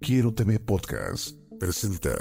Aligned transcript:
Quiero 0.00 0.32
TV 0.32 0.58
Podcast 0.58 1.36
presenta 1.58 2.14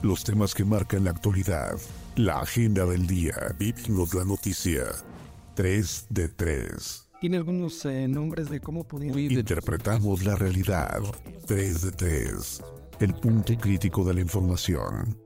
los 0.00 0.24
temas 0.24 0.54
que 0.54 0.64
marcan 0.64 1.04
la 1.04 1.10
actualidad, 1.10 1.76
la 2.16 2.40
agenda 2.40 2.86
del 2.86 3.06
día, 3.06 3.34
vivimos 3.58 4.14
la 4.14 4.24
noticia. 4.24 4.84
3 5.56 6.06
de 6.08 6.28
3. 6.30 7.10
Tiene 7.20 7.36
algunos 7.36 7.84
eh, 7.84 8.08
nombres 8.08 8.48
de 8.48 8.60
cómo 8.60 8.84
podían... 8.88 9.18
Interpretamos 9.18 10.24
la 10.24 10.36
realidad. 10.36 11.02
3 11.46 11.82
de 11.82 11.92
3. 11.92 12.62
El 13.00 13.14
punto 13.14 13.54
crítico 13.58 14.02
de 14.02 14.14
la 14.14 14.20
información. 14.22 15.18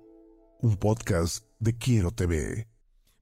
Un 0.60 0.76
podcast 0.76 1.45
de 1.60 1.76
Quiero 1.76 2.10
TV. 2.10 2.70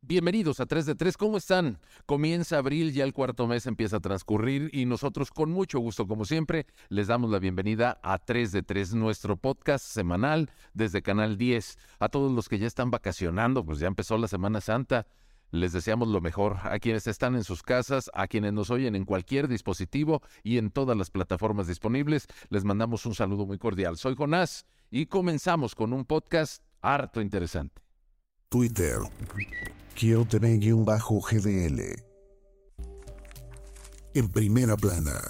Bienvenidos 0.09 0.59
a 0.59 0.65
3 0.65 0.87
de 0.87 0.95
3, 0.95 1.19
¿cómo 1.19 1.37
están? 1.37 1.79
Comienza 2.07 2.57
abril, 2.57 2.95
ya 2.95 3.05
el 3.05 3.13
cuarto 3.13 3.47
mes 3.47 3.67
empieza 3.67 3.99
a 3.99 4.01
transcurrir 4.01 4.71
y 4.73 4.87
nosotros 4.87 5.31
con 5.31 5.51
mucho 5.51 5.81
gusto, 5.81 6.07
como 6.07 6.25
siempre, 6.25 6.65
les 6.89 7.09
damos 7.09 7.31
la 7.31 7.39
bienvenida 7.39 8.01
a 8.03 8.17
3 8.17 8.51
de 8.53 8.63
3, 8.63 8.95
nuestro 8.95 9.37
podcast 9.37 9.85
semanal 9.85 10.51
desde 10.73 11.03
Canal 11.03 11.37
10. 11.37 11.77
A 11.99 12.09
todos 12.09 12.33
los 12.33 12.49
que 12.49 12.59
ya 12.59 12.67
están 12.67 12.91
vacacionando, 12.91 13.67
pues 13.67 13.81
ya 13.81 13.87
empezó 13.87 14.17
la 14.17 14.29
Semana 14.29 14.63
Santa. 14.63 15.07
Les 15.51 15.75
deseamos 15.75 16.09
lo 16.09 16.23
mejor 16.23 16.57
a 16.63 16.79
quienes 16.79 17.07
están 17.07 17.35
en 17.35 17.45
sus 17.45 17.63
casas, 17.63 18.11
a 18.15 18.29
quienes 18.29 18.55
nos 18.55 18.71
oyen 18.71 18.97
en 18.97 19.05
cualquier 19.05 19.47
dispositivo 19.47 20.23
y 20.43 20.57
en 20.57 20.71
todas 20.71 20.97
las 20.97 21.11
plataformas 21.11 21.67
disponibles. 21.67 22.29
Les 22.49 22.65
mandamos 22.65 23.05
un 23.05 23.15
saludo 23.15 23.45
muy 23.45 23.59
cordial. 23.59 23.99
Soy 23.99 24.15
Jonás 24.17 24.65
y 24.91 25.05
comenzamos 25.05 25.75
con 25.75 25.93
un 25.93 26.07
podcast 26.07 26.63
harto 26.81 27.21
interesante. 27.21 27.88
Twitter. 28.51 28.97
Quiero 29.95 30.27
bajo 30.83 31.21
gdl 31.21 31.83
En 34.15 34.29
primera 34.31 34.75
plana. 34.75 35.21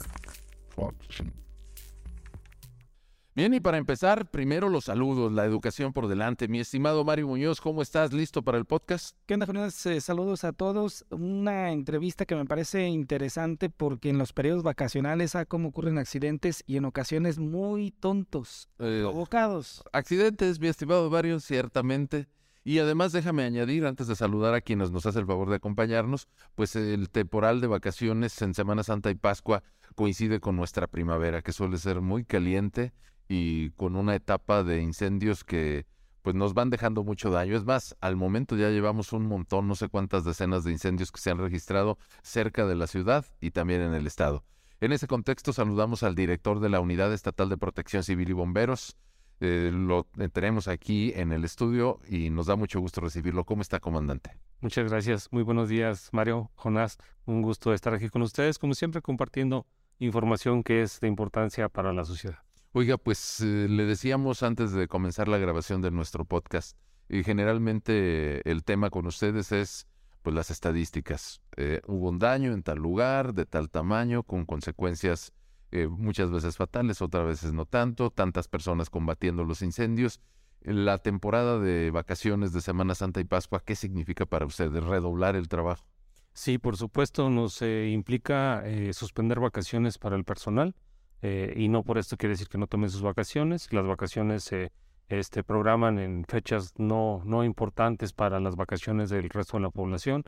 Bien, 3.34 3.54
y 3.54 3.60
para 3.60 3.78
empezar, 3.78 4.30
primero 4.30 4.68
los 4.68 4.84
saludos, 4.84 5.32
la 5.32 5.44
educación 5.44 5.92
por 5.92 6.06
delante. 6.06 6.46
Mi 6.46 6.60
estimado 6.60 7.04
Mario 7.04 7.26
Muñoz, 7.26 7.60
¿cómo 7.60 7.82
estás? 7.82 8.12
¿Listo 8.12 8.42
para 8.42 8.56
el 8.56 8.66
podcast? 8.66 9.16
¿Qué 9.26 9.34
onda, 9.34 9.46
Jonas? 9.46 9.84
Eh, 9.86 10.00
saludos 10.00 10.44
a 10.44 10.52
todos. 10.52 11.04
Una 11.10 11.72
entrevista 11.72 12.24
que 12.24 12.36
me 12.36 12.44
parece 12.44 12.86
interesante 12.86 13.68
porque 13.68 14.10
en 14.10 14.18
los 14.18 14.32
periodos 14.32 14.62
vacacionales 14.62 15.34
a 15.34 15.44
cómo 15.44 15.70
ocurren 15.70 15.98
accidentes 15.98 16.62
y 16.68 16.76
en 16.76 16.84
ocasiones 16.84 17.40
muy 17.40 17.90
tontos, 17.90 18.68
eh, 18.78 19.00
provocados. 19.02 19.82
Accidentes, 19.92 20.60
mi 20.60 20.68
estimado 20.68 21.10
Mario, 21.10 21.40
ciertamente. 21.40 22.28
Y 22.68 22.80
además 22.80 23.12
déjame 23.12 23.44
añadir, 23.44 23.86
antes 23.86 24.08
de 24.08 24.14
saludar 24.14 24.52
a 24.52 24.60
quienes 24.60 24.90
nos 24.90 25.06
hace 25.06 25.18
el 25.20 25.24
favor 25.24 25.48
de 25.48 25.56
acompañarnos, 25.56 26.28
pues 26.54 26.76
el 26.76 27.08
temporal 27.08 27.62
de 27.62 27.66
vacaciones 27.66 28.42
en 28.42 28.52
Semana 28.52 28.82
Santa 28.82 29.10
y 29.10 29.14
Pascua 29.14 29.62
coincide 29.94 30.38
con 30.38 30.54
nuestra 30.54 30.86
primavera, 30.86 31.40
que 31.40 31.54
suele 31.54 31.78
ser 31.78 32.02
muy 32.02 32.26
caliente 32.26 32.92
y 33.26 33.70
con 33.70 33.96
una 33.96 34.14
etapa 34.14 34.64
de 34.64 34.82
incendios 34.82 35.44
que 35.44 35.86
pues 36.20 36.36
nos 36.36 36.52
van 36.52 36.68
dejando 36.68 37.04
mucho 37.04 37.30
daño. 37.30 37.56
Es 37.56 37.64
más, 37.64 37.96
al 38.02 38.16
momento 38.16 38.54
ya 38.54 38.68
llevamos 38.68 39.14
un 39.14 39.24
montón, 39.24 39.66
no 39.66 39.74
sé 39.74 39.88
cuántas 39.88 40.26
decenas 40.26 40.62
de 40.64 40.72
incendios 40.72 41.10
que 41.10 41.22
se 41.22 41.30
han 41.30 41.38
registrado 41.38 41.96
cerca 42.20 42.66
de 42.66 42.74
la 42.74 42.86
ciudad 42.86 43.24
y 43.40 43.52
también 43.52 43.80
en 43.80 43.94
el 43.94 44.06
estado. 44.06 44.44
En 44.82 44.92
ese 44.92 45.06
contexto 45.06 45.54
saludamos 45.54 46.02
al 46.02 46.14
director 46.14 46.60
de 46.60 46.68
la 46.68 46.80
Unidad 46.80 47.14
Estatal 47.14 47.48
de 47.48 47.56
Protección 47.56 48.04
Civil 48.04 48.28
y 48.28 48.34
Bomberos, 48.34 48.94
eh, 49.40 49.70
lo 49.72 50.04
tenemos 50.32 50.68
aquí 50.68 51.12
en 51.14 51.32
el 51.32 51.44
estudio 51.44 52.00
y 52.08 52.30
nos 52.30 52.46
da 52.46 52.56
mucho 52.56 52.80
gusto 52.80 53.00
recibirlo. 53.00 53.44
¿Cómo 53.44 53.62
está, 53.62 53.80
comandante? 53.80 54.38
Muchas 54.60 54.90
gracias. 54.90 55.28
Muy 55.32 55.42
buenos 55.42 55.68
días, 55.68 56.08
Mario, 56.12 56.50
Jonás. 56.56 56.98
Un 57.24 57.42
gusto 57.42 57.72
estar 57.72 57.94
aquí 57.94 58.08
con 58.08 58.22
ustedes, 58.22 58.58
como 58.58 58.74
siempre, 58.74 59.02
compartiendo 59.02 59.66
información 59.98 60.62
que 60.62 60.82
es 60.82 61.00
de 61.00 61.08
importancia 61.08 61.68
para 61.68 61.92
la 61.92 62.04
sociedad. 62.04 62.38
Oiga, 62.72 62.98
pues 62.98 63.40
eh, 63.40 63.66
le 63.68 63.84
decíamos 63.84 64.42
antes 64.42 64.72
de 64.72 64.88
comenzar 64.88 65.28
la 65.28 65.38
grabación 65.38 65.80
de 65.80 65.90
nuestro 65.90 66.24
podcast, 66.24 66.76
y 67.08 67.24
generalmente 67.24 68.48
el 68.48 68.64
tema 68.64 68.90
con 68.90 69.06
ustedes 69.06 69.52
es 69.52 69.86
pues 70.22 70.34
las 70.34 70.50
estadísticas. 70.50 71.40
Eh, 71.56 71.80
hubo 71.86 72.10
un 72.10 72.18
daño 72.18 72.52
en 72.52 72.62
tal 72.62 72.78
lugar, 72.78 73.34
de 73.34 73.46
tal 73.46 73.70
tamaño, 73.70 74.22
con 74.22 74.44
consecuencias 74.44 75.32
eh, 75.70 75.86
muchas 75.86 76.30
veces 76.30 76.56
fatales, 76.56 77.02
otras 77.02 77.26
veces 77.26 77.52
no 77.52 77.66
tanto, 77.66 78.10
tantas 78.10 78.48
personas 78.48 78.90
combatiendo 78.90 79.44
los 79.44 79.62
incendios. 79.62 80.20
La 80.60 80.98
temporada 80.98 81.58
de 81.58 81.90
vacaciones 81.90 82.52
de 82.52 82.60
Semana 82.60 82.94
Santa 82.94 83.20
y 83.20 83.24
Pascua, 83.24 83.62
¿qué 83.64 83.76
significa 83.76 84.26
para 84.26 84.46
ustedes? 84.46 84.82
¿Redoblar 84.84 85.36
el 85.36 85.48
trabajo? 85.48 85.84
Sí, 86.32 86.58
por 86.58 86.76
supuesto, 86.76 87.30
nos 87.30 87.62
eh, 87.62 87.88
implica 87.90 88.62
eh, 88.64 88.92
suspender 88.92 89.40
vacaciones 89.40 89.98
para 89.98 90.16
el 90.16 90.24
personal 90.24 90.74
y 91.20 91.66
no 91.66 91.82
por 91.82 91.98
esto 91.98 92.16
quiere 92.16 92.34
decir 92.34 92.46
que 92.46 92.58
no 92.58 92.68
tomen 92.68 92.90
sus 92.90 93.02
vacaciones. 93.02 93.72
Las 93.72 93.84
vacaciones 93.84 94.44
se 94.44 94.70
este, 95.08 95.42
programan 95.42 95.98
en 95.98 96.24
fechas 96.28 96.74
no, 96.76 97.22
no 97.24 97.44
importantes 97.44 98.12
para 98.12 98.40
las 98.40 98.56
vacaciones 98.56 99.10
del 99.10 99.28
resto 99.28 99.56
de 99.56 99.64
la 99.64 99.70
población. 99.70 100.24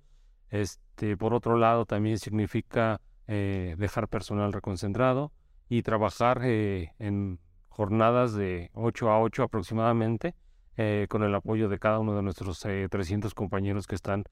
Este, 0.48 1.16
por 1.16 1.34
otro 1.34 1.56
lado, 1.56 1.86
también 1.86 2.18
significa 2.18 3.00
eh, 3.32 3.76
dejar 3.78 4.08
personal 4.08 4.52
reconcentrado 4.52 5.30
y 5.68 5.82
trabajar 5.82 6.40
eh, 6.42 6.94
en 6.98 7.38
jornadas 7.68 8.34
de 8.34 8.72
8 8.74 9.08
a 9.08 9.20
8 9.20 9.44
aproximadamente 9.44 10.34
eh, 10.76 11.06
con 11.08 11.22
el 11.22 11.32
apoyo 11.36 11.68
de 11.68 11.78
cada 11.78 12.00
uno 12.00 12.16
de 12.16 12.22
nuestros 12.22 12.58
300 12.58 13.32
compañeros 13.34 13.86
que 13.86 13.94
están 13.94 14.24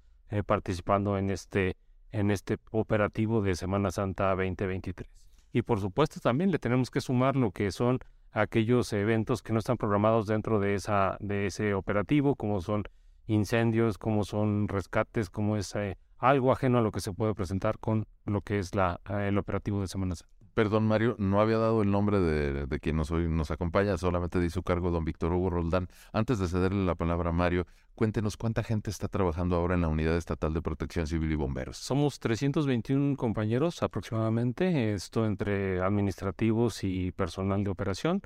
participando 0.46 1.16
en 1.16 1.30
este, 1.30 1.76
en 2.10 2.32
este 2.32 2.58
operativo 2.72 3.40
de 3.40 3.54
Semana 3.54 3.92
Santa 3.92 4.30
2023. 4.30 5.08
Y 5.52 5.62
por 5.62 5.78
supuesto 5.78 6.18
también 6.18 6.50
le 6.50 6.58
tenemos 6.58 6.90
que 6.90 7.00
sumar 7.00 7.36
lo 7.36 7.52
que 7.52 7.70
son 7.70 8.00
aquellos 8.32 8.92
eventos 8.92 9.42
que 9.42 9.52
no 9.52 9.60
están 9.60 9.76
programados 9.76 10.26
dentro 10.26 10.58
de, 10.58 10.74
esa, 10.74 11.16
de 11.20 11.46
ese 11.46 11.72
operativo, 11.72 12.34
como 12.34 12.60
son 12.60 12.82
incendios, 13.28 13.96
como 13.96 14.24
son 14.24 14.66
rescates, 14.66 15.30
como 15.30 15.56
es 15.56 15.72
algo 16.18 16.52
ajeno 16.52 16.78
a 16.78 16.82
lo 16.82 16.92
que 16.92 17.00
se 17.00 17.12
puede 17.12 17.34
presentar 17.34 17.78
con 17.78 18.06
lo 18.24 18.42
que 18.42 18.58
es 18.58 18.74
la, 18.74 19.00
eh, 19.08 19.28
el 19.28 19.38
operativo 19.38 19.80
de 19.80 19.88
Semana 19.88 20.14
Santa. 20.14 20.38
Perdón, 20.58 20.88
Mario, 20.88 21.14
no 21.20 21.40
había 21.40 21.56
dado 21.56 21.82
el 21.82 21.90
nombre 21.92 22.18
de, 22.18 22.80
quien 22.80 22.96
nos, 22.96 23.12
hoy 23.12 23.28
nos 23.28 23.52
acompaña, 23.52 23.96
solamente 23.96 24.40
di 24.40 24.50
su 24.50 24.64
cargo 24.64 24.90
don 24.90 25.04
Víctor 25.04 25.32
Hugo 25.32 25.50
Roldán. 25.50 25.86
Antes 26.12 26.40
de 26.40 26.48
cederle 26.48 26.84
la 26.84 26.96
palabra 26.96 27.30
a 27.30 27.32
Mario, 27.32 27.64
cuéntenos 27.94 28.36
cuánta 28.36 28.64
gente 28.64 28.90
está 28.90 29.06
trabajando 29.06 29.54
ahora 29.54 29.76
en 29.76 29.82
la 29.82 29.88
Unidad 29.88 30.16
Estatal 30.16 30.52
de 30.52 30.60
Protección 30.60 31.06
Civil 31.06 31.30
y 31.30 31.36
Bomberos. 31.36 31.76
Somos 31.76 32.18
321 32.18 33.16
compañeros 33.16 33.84
aproximadamente, 33.84 34.94
esto 34.94 35.26
entre 35.26 35.80
administrativos 35.80 36.82
y 36.82 37.12
personal 37.12 37.62
de 37.62 37.70
operación, 37.70 38.20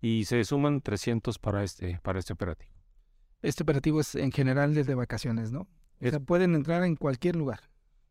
y 0.00 0.24
se 0.24 0.42
suman 0.42 0.80
300 0.80 1.38
para 1.38 1.62
este, 1.62 2.00
para 2.02 2.18
este 2.18 2.32
operativo. 2.32 2.72
Este 3.42 3.62
operativo 3.62 4.00
es 4.00 4.16
en 4.16 4.32
general 4.32 4.74
desde 4.74 4.96
vacaciones, 4.96 5.52
¿no? 5.52 5.68
Pueden 6.26 6.54
entrar 6.54 6.82
en 6.84 6.96
cualquier 6.96 7.36
lugar. 7.36 7.60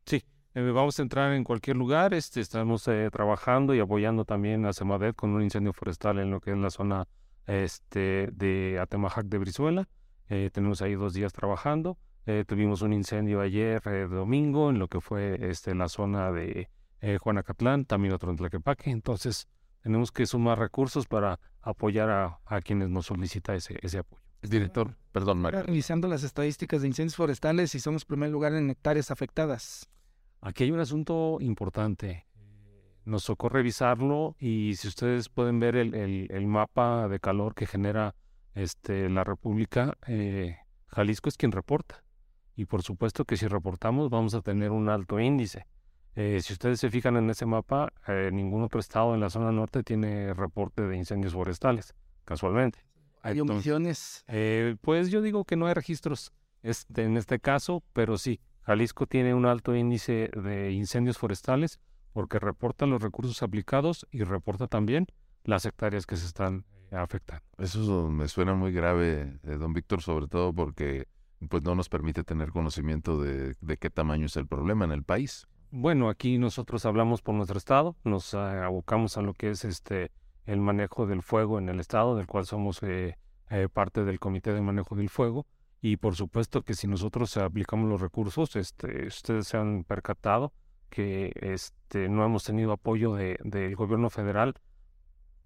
Sí, 0.06 0.23
eh, 0.53 0.62
vamos 0.62 1.00
a 1.00 1.01
entrar 1.01 1.34
en 1.34 1.44
cualquier 1.44 1.78
lugar. 1.78 2.13
Este, 2.13 2.41
estamos 2.41 2.88
eh, 2.88 3.09
trabajando 3.12 3.75
y 3.75 3.79
apoyando 3.79 4.25
también 4.25 4.66
a 4.66 4.73
Semadet 4.73 5.16
con 5.16 5.31
un 5.31 5.41
incendio 5.41 5.73
forestal 5.73 6.19
en 6.19 6.31
lo 6.31 6.40
que 6.40 6.51
es 6.51 6.58
la 6.58 6.70
zona 6.70 7.08
este, 7.46 8.29
de 8.32 8.79
Atemajac 8.79 9.26
de 9.26 9.37
Brizuela. 9.37 9.87
Eh, 10.29 10.49
tenemos 10.52 10.82
ahí 10.82 10.96
dos 10.96 11.14
días 11.14 11.34
trabajando. 11.34 11.97
tuvimos 12.47 12.82
un 12.82 12.93
incendio 12.93 13.40
ayer 13.41 13.82
domingo 14.09 14.72
en 14.72 14.79
lo 14.79 14.88
que 14.88 14.99
fue 14.99 15.38
este, 15.52 15.76
la 15.76 15.88
zona 15.88 16.31
de 16.31 16.70
Juanacatlán, 17.22 17.85
también 17.85 18.16
otro 18.16 18.31
en 18.31 18.38
Tlaquepaque. 18.38 18.90
Entonces, 18.90 19.47
tenemos 19.84 20.11
que 20.11 20.26
sumar 20.26 20.58
recursos 20.58 21.05
para 21.05 21.40
apoyar 21.61 22.09
a, 22.09 22.40
a 22.46 22.61
quienes 22.61 22.90
nos 22.90 23.05
solicita 23.05 23.53
ese, 23.53 23.78
ese 23.84 23.99
apoyo. 23.99 24.24
Director, 24.49 24.95
perdón, 25.11 25.39
Mario. 25.39 25.63
Revisando 25.63 26.07
las 26.07 26.23
estadísticas 26.23 26.81
de 26.81 26.87
incendios 26.87 27.15
forestales 27.15 27.75
y 27.75 27.79
somos 27.79 28.05
primer 28.05 28.29
lugar 28.29 28.53
en 28.53 28.69
hectáreas 28.69 29.11
afectadas. 29.11 29.89
Aquí 30.41 30.63
hay 30.63 30.71
un 30.71 30.79
asunto 30.79 31.37
importante. 31.41 32.27
Nos 33.03 33.25
tocó 33.25 33.49
revisarlo 33.49 34.35
y 34.39 34.75
si 34.75 34.87
ustedes 34.87 35.29
pueden 35.29 35.59
ver 35.59 35.75
el, 35.75 35.93
el, 36.29 36.47
mapa 36.47 37.07
de 37.07 37.19
calor 37.19 37.53
que 37.53 37.67
genera 37.67 38.15
este, 38.53 39.09
la 39.09 39.23
República, 39.23 39.97
eh, 40.07 40.57
Jalisco 40.87 41.29
es 41.29 41.37
quien 41.37 41.51
reporta. 41.51 42.03
Y 42.55 42.65
por 42.65 42.83
supuesto 42.83 43.25
que 43.25 43.37
si 43.37 43.47
reportamos 43.47 44.09
vamos 44.09 44.33
a 44.33 44.41
tener 44.41 44.71
un 44.71 44.89
alto 44.89 45.19
índice. 45.19 45.65
Eh, 46.15 46.39
si 46.41 46.53
ustedes 46.53 46.79
se 46.79 46.89
fijan 46.89 47.17
en 47.17 47.29
ese 47.29 47.45
mapa, 47.45 47.91
eh, 48.07 48.29
ningún 48.31 48.63
otro 48.63 48.79
estado 48.79 49.13
en 49.13 49.19
la 49.19 49.29
zona 49.29 49.51
norte 49.51 49.83
tiene 49.83 50.33
reporte 50.33 50.83
de 50.83 50.95
incendios 50.95 51.33
forestales, 51.33 51.93
casualmente. 52.23 52.84
¿Hay 53.25 53.39
omisiones? 53.39 54.23
Eh, 54.27 54.75
pues 54.81 55.09
yo 55.09 55.22
digo 55.22 55.45
que 55.45 55.55
no 55.55 55.67
hay 55.67 55.73
registros 55.73 56.31
este, 56.61 57.03
en 57.03 57.17
este 57.17 57.39
caso, 57.39 57.83
pero 57.93 58.17
sí, 58.17 58.39
Jalisco 58.61 59.07
tiene 59.07 59.33
un 59.33 59.45
alto 59.45 59.75
índice 59.75 60.29
de 60.35 60.72
incendios 60.72 61.17
forestales 61.17 61.79
porque 62.13 62.39
reporta 62.39 62.85
los 62.85 63.01
recursos 63.01 63.43
aplicados 63.43 64.07
y 64.11 64.23
reporta 64.23 64.67
también 64.67 65.07
las 65.43 65.66
hectáreas 65.66 66.05
que 66.05 66.17
se 66.17 66.25
están 66.25 66.66
afectando. 66.91 67.43
Eso 67.57 68.09
me 68.09 68.27
suena 68.27 68.53
muy 68.53 68.72
grave, 68.72 69.39
don 69.43 69.73
Víctor, 69.73 70.01
sobre 70.01 70.28
todo 70.28 70.53
porque 70.53 71.07
pues 71.49 71.63
no 71.63 71.75
nos 71.75 71.89
permite 71.89 72.23
tener 72.23 72.51
conocimiento 72.51 73.21
de, 73.21 73.55
de 73.59 73.78
qué 73.78 73.89
tamaño 73.89 74.28
es 74.28 74.37
el 74.37 74.47
problema 74.47 74.85
en 74.85 74.91
el 74.91 75.03
país. 75.03 75.47
Bueno, 75.71 76.09
aquí 76.09 76.37
nosotros 76.37 76.85
hablamos 76.85 77.21
por 77.21 77.35
nuestro 77.35 77.57
estado, 77.57 77.95
nos 78.03 78.33
ah, 78.33 78.66
abocamos 78.66 79.17
a 79.17 79.21
lo 79.21 79.33
que 79.33 79.49
es 79.49 79.66
este 79.66 80.11
el 80.45 80.59
manejo 80.59 81.05
del 81.05 81.21
fuego 81.21 81.59
en 81.59 81.69
el 81.69 81.79
estado, 81.79 82.15
del 82.15 82.27
cual 82.27 82.45
somos 82.45 82.81
eh, 82.83 83.17
eh, 83.49 83.67
parte 83.71 84.03
del 84.03 84.19
comité 84.19 84.53
de 84.53 84.61
manejo 84.61 84.95
del 84.95 85.09
fuego. 85.09 85.45
Y 85.81 85.97
por 85.97 86.15
supuesto 86.15 86.63
que 86.63 86.73
si 86.73 86.87
nosotros 86.87 87.37
aplicamos 87.37 87.89
los 87.89 88.01
recursos, 88.01 88.55
este, 88.55 89.07
ustedes 89.07 89.47
se 89.47 89.57
han 89.57 89.83
percatado 89.83 90.53
que 90.89 91.31
este, 91.35 92.09
no 92.09 92.25
hemos 92.25 92.43
tenido 92.43 92.71
apoyo 92.71 93.13
de, 93.13 93.37
del 93.43 93.75
gobierno 93.75 94.09
federal 94.09 94.55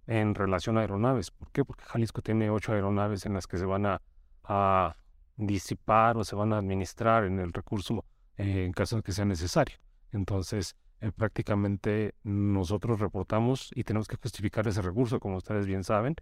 en 0.08 0.36
relación 0.36 0.78
a 0.78 0.82
aeronaves. 0.82 1.32
¿Por 1.32 1.52
qué? 1.52 1.66
Porque 1.66 1.84
Jalisco 1.86 2.22
tiene 2.22 2.50
ocho 2.50 2.74
aeronaves 2.74 3.26
en 3.26 3.34
las 3.34 3.48
que 3.48 3.58
se 3.58 3.66
van 3.66 3.86
a, 3.86 4.02
a 4.44 4.96
disipar 5.36 6.18
o 6.18 6.24
se 6.24 6.36
van 6.36 6.54
a 6.54 6.58
administrar 6.58 7.26
en 7.26 7.40
el 7.40 7.54
recurso 7.54 8.06
eh, 8.38 8.66
en 8.66 8.72
caso 8.72 8.98
de 8.98 9.04
que 9.04 9.12
sea 9.12 9.26
necesario. 9.26 9.78
Entonces, 10.12 10.76
eh, 11.02 11.12
prácticamente 11.12 12.16
nosotros 12.24 13.00
reportamos 13.00 13.72
y 13.74 13.84
tenemos 13.84 14.08
que 14.08 14.18
justificar 14.18 14.68
ese 14.68 14.82
recurso, 14.82 15.20
como 15.20 15.38
ustedes 15.38 15.66
bien 15.66 15.84
saben, 15.84 16.16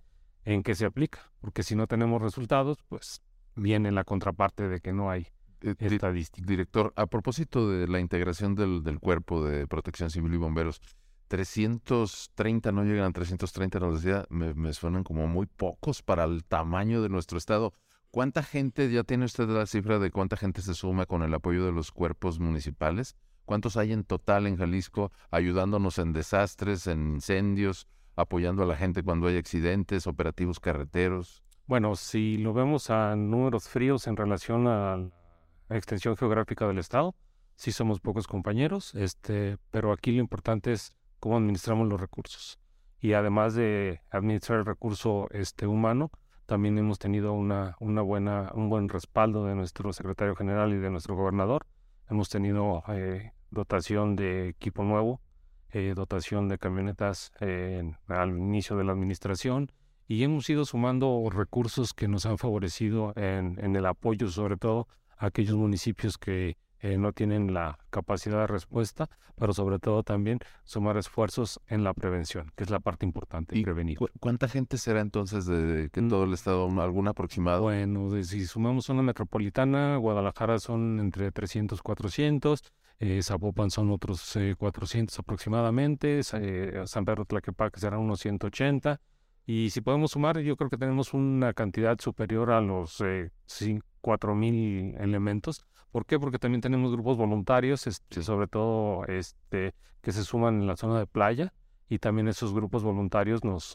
en 0.45 0.63
qué 0.63 0.75
se 0.75 0.85
aplica, 0.85 1.31
porque 1.41 1.63
si 1.63 1.75
no 1.75 1.88
tenemos 1.88 2.21
resultados, 2.21 2.77
pues 2.88 3.21
viene 3.56 3.91
la 3.91 4.03
contraparte 4.03 4.68
de 4.68 4.79
que 4.79 4.94
no 4.94 5.09
hay 5.09 5.27
eh, 5.62 5.75
estadística. 5.79 6.45
Director, 6.47 6.94
a 6.95 7.07
propósito 7.07 7.69
de 7.69 7.88
la 7.88 8.00
integración 8.00 8.56
del, 8.56 8.83
del 8.83 9.00
cuerpo 9.00 9.44
de 9.44 9.68
protección 9.68 10.09
civil 10.09 10.33
y 10.35 10.38
bomberos, 10.38 10.79
330 11.27 12.71
no 12.71 12.83
llegan 12.83 13.09
a 13.09 13.12
330, 13.12 13.79
nos 13.79 14.01
decía, 14.01 14.25
me, 14.29 14.53
me, 14.53 14.74
suenan 14.74 15.03
como 15.03 15.27
muy 15.27 15.45
pocos 15.45 16.01
para 16.01 16.24
el 16.24 16.45
tamaño 16.45 17.01
de 17.01 17.09
nuestro 17.09 17.38
estado. 17.38 17.74
¿Cuánta 18.12 18.44
gente, 18.44 18.89
ya 18.89 19.03
tiene 19.03 19.25
usted 19.25 19.50
la 19.50 19.65
cifra 19.65 20.00
de 20.00 20.12
cuánta 20.12 20.38
gente 20.38 20.62
se 20.62 20.74
suma 20.74 21.06
con 21.06 21.24
el 21.24 21.33
apoyo 21.33 21.65
de 21.65 21.71
los 21.71 21.91
cuerpos 21.91 22.39
municipales? 22.39 23.15
¿Cuántos 23.48 23.78
hay 23.78 23.94
en 23.94 24.04
total 24.04 24.46
en 24.46 24.58
Jalisco 24.58 25.14
ayudándonos 25.32 26.00
en 26.00 26.12
desastres, 26.12 26.86
en 26.86 27.14
incendios, 27.14 27.88
apoyando 28.18 28.64
a 28.64 28.66
la 28.66 28.76
gente 28.76 29.04
cuando 29.04 29.28
hay 29.28 29.38
accidentes, 29.38 30.06
operativos 30.06 30.60
carreteros? 30.60 31.46
Bueno, 31.66 31.96
si 31.96 32.38
lo 32.38 32.54
vemos 32.54 32.90
a 32.90 33.16
números 33.16 33.70
fríos 33.70 34.06
en 34.08 34.18
relación 34.18 34.68
a 34.68 34.98
la 35.70 35.78
extensión 35.78 36.18
geográfica 36.18 36.68
del 36.68 36.78
estado, 36.78 37.16
sí 37.56 37.72
somos 37.72 38.02
pocos 38.02 38.28
compañeros, 38.28 38.94
este, 38.96 39.58
pero 39.72 39.94
aquí 39.94 40.12
lo 40.12 40.20
importante 40.20 40.74
es 40.74 40.94
cómo 41.22 41.38
administramos 41.38 41.88
los 41.88 42.02
recursos. 42.02 42.60
Y 43.00 43.14
además 43.14 43.56
de 43.56 44.02
administrar 44.12 44.60
el 44.60 44.66
recurso 44.66 45.30
este, 45.32 45.68
humano, 45.68 46.12
también 46.48 46.78
hemos 46.78 47.00
tenido 47.00 47.32
una, 47.32 47.78
una 47.80 48.02
buena, 48.02 48.52
un 48.56 48.68
buen 48.68 48.90
respaldo 48.90 49.46
de 49.46 49.56
nuestro 49.56 49.94
secretario 49.94 50.36
general 50.36 50.74
y 50.74 50.80
de 50.80 50.90
nuestro 50.90 51.16
gobernador. 51.16 51.66
Hemos 52.10 52.28
tenido 52.28 52.84
eh, 52.90 53.32
dotación 53.52 54.16
de 54.16 54.50
equipo 54.50 54.84
nuevo, 54.84 55.22
eh, 55.72 55.94
dotación 55.96 56.48
de 56.48 56.58
camionetas 56.58 57.32
eh, 57.40 57.84
al 58.08 58.30
inicio 58.30 58.78
de 58.78 58.84
la 58.84 58.94
administración 58.94 59.72
y 60.08 60.24
hemos 60.24 60.50
ido 60.50 60.66
sumando 60.66 61.28
recursos 61.30 61.94
que 61.94 62.08
nos 62.08 62.26
han 62.26 62.38
favorecido 62.38 63.14
en, 63.16 63.60
en 63.64 63.76
el 63.76 63.86
apoyo 63.86 64.30
sobre 64.30 64.58
todo 64.58 64.88
a 65.18 65.28
aquellos 65.28 65.56
municipios 65.56 66.18
que 66.18 66.58
eh, 66.81 66.97
no 66.97 67.13
tienen 67.13 67.53
la 67.53 67.79
capacidad 67.89 68.39
de 68.39 68.47
respuesta, 68.47 69.09
pero 69.35 69.53
sobre 69.53 69.79
todo 69.79 70.03
también 70.03 70.39
sumar 70.63 70.97
esfuerzos 70.97 71.59
en 71.68 71.83
la 71.83 71.94
prevención, 71.94 72.51
que 72.56 72.63
es 72.63 72.69
la 72.69 72.79
parte 72.79 73.06
importante, 73.06 73.57
¿Y 73.57 73.63
prevenir. 73.63 73.97
¿Cuánta 74.19 74.47
gente 74.47 74.77
será 74.77 75.01
entonces 75.01 75.45
de, 75.45 75.89
que 75.91 76.01
mm. 76.01 76.09
todo 76.09 76.24
el 76.24 76.33
estado, 76.33 76.68
algún 76.81 77.07
aproximado? 77.07 77.63
Bueno, 77.63 78.12
si 78.24 78.45
sumamos 78.45 78.85
zona 78.85 79.01
metropolitana, 79.03 79.97
Guadalajara 79.97 80.59
son 80.59 81.00
entre 81.00 81.31
300, 81.31 81.81
400, 81.81 82.63
eh, 83.00 83.21
Zapopan 83.21 83.69
son 83.69 83.91
otros 83.91 84.38
400 84.57 85.15
eh, 85.15 85.21
aproximadamente, 85.21 86.21
eh, 86.33 86.83
San 86.85 87.06
Pedro 87.06 87.25
Tlaquepaque 87.25 87.79
serán 87.79 88.00
unos 88.00 88.19
180, 88.21 89.00
y 89.50 89.69
si 89.69 89.79
podemos 89.79 90.12
sumar, 90.12 90.38
yo 90.39 90.57
creo 90.57 90.69
que 90.69 90.77
tenemos 90.77 91.13
una 91.13 91.53
cantidad 91.53 91.97
superior 92.00 92.51
a 92.51 92.59
los 92.59 93.00
eh, 93.00 93.31
4.000 94.01 95.01
elementos. 95.01 95.65
¿Por 95.98 96.06
qué? 96.06 96.20
Porque 96.20 96.38
también 96.38 96.62
tenemos 96.62 96.92
grupos 96.92 97.18
voluntarios, 97.18 97.88
este, 97.88 98.22
sobre 98.22 98.46
todo 98.46 99.04
este, 99.06 99.74
que 100.04 100.12
se 100.12 100.24
suman 100.24 100.62
en 100.62 100.68
la 100.68 100.78
zona 100.78 101.00
de 101.00 101.08
playa, 101.08 101.56
y 101.90 101.98
también 101.98 102.28
esos 102.28 102.54
grupos 102.54 102.84
voluntarios 102.84 103.44
nos, 103.44 103.74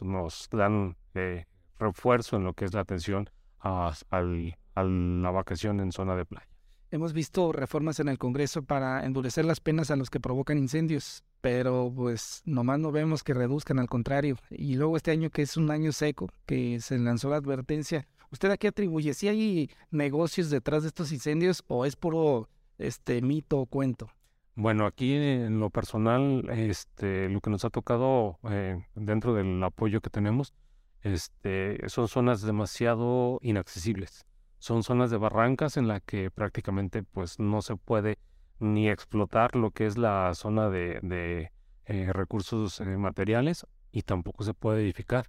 dan 0.49 0.95
eh, 1.15 1.43
refuerzo 1.77 2.37
en 2.37 2.45
lo 2.45 2.53
que 2.53 2.63
es 2.63 2.73
la 2.73 2.79
atención 2.79 3.29
a, 3.59 3.91
a 4.09 4.21
la 4.21 5.31
vacación 5.31 5.81
en 5.81 5.91
zona 5.91 6.15
de 6.15 6.23
playa. 6.23 6.47
Hemos 6.91 7.11
visto 7.11 7.51
reformas 7.51 7.99
en 7.99 8.07
el 8.07 8.17
Congreso 8.17 8.63
para 8.63 9.03
endurecer 9.03 9.43
las 9.43 9.59
penas 9.59 9.91
a 9.91 9.97
los 9.97 10.09
que 10.09 10.21
provocan 10.21 10.57
incendios, 10.57 11.25
pero 11.41 11.91
pues 11.93 12.41
nomás 12.45 12.79
no 12.79 12.93
vemos 12.93 13.23
que 13.23 13.33
reduzcan, 13.33 13.79
al 13.79 13.89
contrario. 13.89 14.37
Y 14.49 14.75
luego 14.75 14.95
este 14.95 15.11
año 15.11 15.29
que 15.29 15.41
es 15.41 15.57
un 15.57 15.71
año 15.71 15.91
seco, 15.91 16.29
que 16.45 16.79
se 16.79 16.97
lanzó 16.99 17.29
la 17.31 17.35
advertencia, 17.35 18.07
¿usted 18.33 18.51
a 18.51 18.57
qué 18.57 18.67
atribuye? 18.67 19.13
¿Si 19.13 19.29
hay 19.29 19.69
negocios 19.91 20.49
detrás 20.49 20.83
de 20.83 20.89
estos 20.89 21.13
incendios 21.13 21.63
o 21.67 21.85
es 21.85 21.95
puro 21.95 22.49
este 22.77 23.21
mito 23.21 23.59
o 23.59 23.65
cuento? 23.65 24.09
Bueno, 24.55 24.85
aquí 24.85 25.13
en 25.13 25.61
lo 25.61 25.69
personal, 25.69 26.49
este, 26.49 27.29
lo 27.29 27.39
que 27.39 27.49
nos 27.49 27.63
ha 27.63 27.69
tocado 27.69 28.39
eh, 28.49 28.85
dentro 28.93 29.33
del 29.33 29.63
apoyo 29.63 30.01
que 30.01 30.09
tenemos, 30.09 30.53
este, 31.01 31.77
son 31.87 32.09
zonas 32.09 32.41
demasiado 32.41 33.39
inaccesibles 33.41 34.25
son 34.63 34.81
zonas 34.81 35.11
de 35.11 35.17
barrancas 35.17 35.75
en 35.75 35.89
la 35.89 35.99
que 35.99 36.31
prácticamente 36.31 37.03
pues 37.03 37.37
no 37.37 37.61
se 37.61 37.75
puede 37.75 38.17
ni 38.59 38.89
explotar 38.89 39.57
lo 39.57 39.71
que 39.71 39.85
es 39.85 39.97
la 39.97 40.33
zona 40.35 40.69
de, 40.69 41.51
eh, 41.85 42.13
recursos 42.13 42.79
eh, 42.79 42.85
materiales 42.85 43.67
y 43.91 44.03
tampoco 44.03 44.45
se 44.45 44.53
puede 44.53 44.81
edificar. 44.81 45.25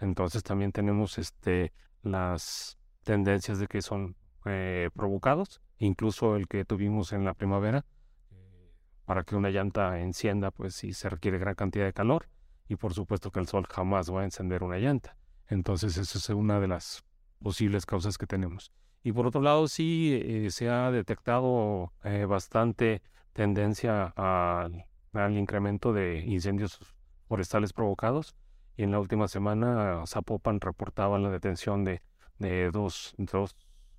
Entonces 0.00 0.42
también 0.42 0.72
tenemos 0.72 1.18
este 1.18 1.74
las 2.02 2.78
tendencias 3.04 3.58
de 3.58 3.66
que 3.66 3.82
son 3.82 4.16
eh, 4.44 4.90
provocados, 4.94 5.60
incluso 5.78 6.36
el 6.36 6.48
que 6.48 6.64
tuvimos 6.64 7.12
en 7.12 7.24
la 7.24 7.34
primavera, 7.34 7.84
para 9.04 9.24
que 9.24 9.34
una 9.34 9.50
llanta 9.50 10.00
encienda, 10.00 10.50
pues 10.50 10.74
sí 10.74 10.92
se 10.92 11.08
requiere 11.08 11.38
gran 11.38 11.56
cantidad 11.56 11.84
de 11.84 11.92
calor 11.92 12.28
y 12.68 12.76
por 12.76 12.94
supuesto 12.94 13.32
que 13.32 13.40
el 13.40 13.48
sol 13.48 13.66
jamás 13.68 14.12
va 14.14 14.20
a 14.20 14.24
encender 14.24 14.62
una 14.62 14.78
llanta. 14.78 15.16
Entonces 15.48 15.96
esa 15.96 16.18
es 16.18 16.28
una 16.30 16.60
de 16.60 16.68
las 16.68 17.04
posibles 17.42 17.86
causas 17.86 18.16
que 18.16 18.26
tenemos. 18.26 18.70
Y 19.02 19.12
por 19.12 19.26
otro 19.26 19.40
lado, 19.40 19.66
sí 19.66 20.20
eh, 20.22 20.50
se 20.50 20.68
ha 20.68 20.90
detectado 20.90 21.92
eh, 22.04 22.26
bastante 22.26 23.02
tendencia 23.32 24.12
al, 24.16 24.84
incremento 25.36 25.92
de 25.92 26.20
incendios 26.20 26.78
forestales 27.26 27.72
provocados. 27.72 28.36
Y 28.80 28.82
en 28.82 28.92
la 28.92 28.98
última 28.98 29.28
semana, 29.28 30.06
Zapopan 30.06 30.58
reportaba 30.58 31.18
la 31.18 31.28
detención 31.28 31.84
de, 31.84 32.00
de 32.38 32.70
dos, 32.70 33.14
dos, 33.18 33.54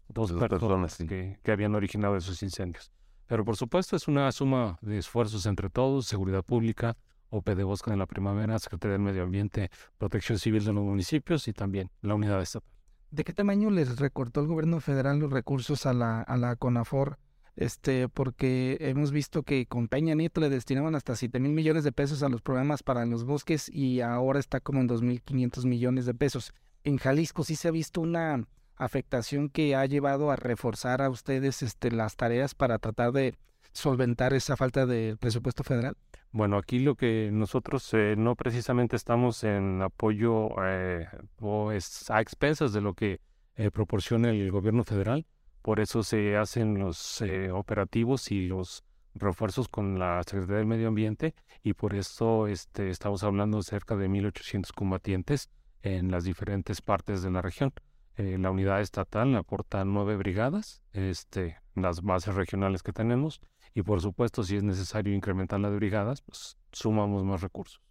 dos, 0.09 0.31
personas, 0.31 0.97
que, 0.97 1.37
que 1.43 1.51
habían 1.51 1.75
originado 1.75 2.17
esos 2.17 2.41
incendios. 2.41 2.91
Pero 3.27 3.45
por 3.45 3.57
supuesto 3.57 3.95
es 3.95 4.07
una 4.07 4.31
suma 4.31 4.79
de 4.81 4.97
esfuerzos 4.97 5.45
entre 5.45 5.69
todos, 5.69 6.07
seguridad 6.07 6.41
pública, 6.41 6.97
OP 7.29 7.47
de 7.49 7.63
Bosque 7.63 7.91
de 7.91 7.97
la 7.97 8.07
Primavera, 8.07 8.57
Secretaría 8.57 8.93
del 8.93 9.03
Medio 9.03 9.21
Ambiente, 9.21 9.69
Protección 9.99 10.39
Civil 10.39 10.65
de 10.65 10.73
los 10.73 10.83
municipios 10.83 11.47
y 11.47 11.53
también 11.53 11.91
la 12.01 12.15
unidad 12.15 12.41
estatal. 12.41 12.67
¿De 13.11 13.23
qué 13.23 13.33
tamaño 13.33 13.69
les 13.69 13.99
recortó 13.99 14.41
el 14.41 14.47
gobierno 14.47 14.79
federal 14.79 15.19
los 15.19 15.31
recursos 15.31 15.85
a 15.85 15.93
la, 15.93 16.23
a 16.23 16.37
la 16.37 16.55
CONAFOR? 16.55 17.19
Este, 17.55 18.07
porque 18.07 18.77
hemos 18.79 19.11
visto 19.11 19.43
que 19.43 19.65
con 19.65 19.87
Peña 19.87 20.15
Nieto 20.15 20.39
le 20.39 20.49
destinaban 20.49 20.95
hasta 20.95 21.15
7 21.15 21.39
mil 21.39 21.51
millones 21.51 21.83
de 21.83 21.91
pesos 21.91 22.23
a 22.23 22.29
los 22.29 22.41
programas 22.41 22.81
para 22.81 23.05
los 23.05 23.25
bosques 23.25 23.69
y 23.69 24.01
ahora 24.01 24.39
está 24.39 24.61
como 24.61 24.79
en 24.79 24.87
2.500 24.87 25.65
millones 25.65 26.05
de 26.05 26.13
pesos. 26.13 26.53
En 26.83 26.97
Jalisco 26.97 27.43
sí 27.43 27.55
se 27.55 27.67
ha 27.67 27.71
visto 27.71 28.01
una 28.01 28.47
afectación 28.77 29.49
que 29.49 29.75
ha 29.75 29.85
llevado 29.85 30.31
a 30.31 30.35
reforzar 30.35 31.01
a 31.01 31.09
ustedes 31.09 31.61
este, 31.61 31.91
las 31.91 32.15
tareas 32.15 32.55
para 32.55 32.79
tratar 32.79 33.11
de 33.11 33.35
solventar 33.73 34.33
esa 34.33 34.57
falta 34.57 34.85
de 34.85 35.17
presupuesto 35.19 35.63
federal? 35.63 35.95
Bueno, 36.31 36.57
aquí 36.57 36.79
lo 36.79 36.95
que 36.95 37.29
nosotros 37.31 37.93
eh, 37.93 38.15
no 38.17 38.35
precisamente 38.35 38.95
estamos 38.95 39.43
en 39.43 39.81
apoyo 39.81 40.49
eh, 40.63 41.07
o 41.39 41.71
es 41.71 42.09
a 42.09 42.21
expensas 42.21 42.73
de 42.73 42.81
lo 42.81 42.93
que 42.93 43.19
eh, 43.55 43.69
proporciona 43.69 44.29
el 44.29 44.49
gobierno 44.51 44.83
federal, 44.83 45.25
por 45.61 45.79
eso 45.79 46.03
se 46.03 46.37
hacen 46.37 46.79
los 46.79 47.23
operativos 47.53 48.31
y 48.31 48.47
los 48.47 48.83
refuerzos 49.13 49.67
con 49.67 49.99
la 49.99 50.21
Secretaría 50.23 50.57
del 50.57 50.65
Medio 50.65 50.87
Ambiente 50.87 51.35
y 51.63 51.73
por 51.73 51.93
eso 51.95 52.47
este, 52.47 52.89
estamos 52.89 53.23
hablando 53.23 53.57
de 53.57 53.63
cerca 53.63 53.95
de 53.95 54.09
1.800 54.09 54.71
combatientes 54.73 55.49
en 55.81 56.11
las 56.11 56.23
diferentes 56.23 56.81
partes 56.81 57.21
de 57.21 57.31
la 57.31 57.41
región. 57.41 57.73
Eh, 58.17 58.37
la 58.37 58.51
unidad 58.51 58.81
estatal 58.81 59.35
aporta 59.35 59.85
nueve 59.85 60.17
brigadas, 60.17 60.81
este, 60.93 61.57
las 61.75 62.01
bases 62.01 62.35
regionales 62.35 62.83
que 62.83 62.93
tenemos, 62.93 63.41
y 63.73 63.83
por 63.83 64.01
supuesto, 64.01 64.43
si 64.43 64.57
es 64.57 64.63
necesario 64.63 65.13
incrementar 65.13 65.59
las 65.59 65.73
brigadas, 65.73 66.21
pues 66.21 66.57
sumamos 66.71 67.23
más 67.23 67.41
recursos. 67.41 67.81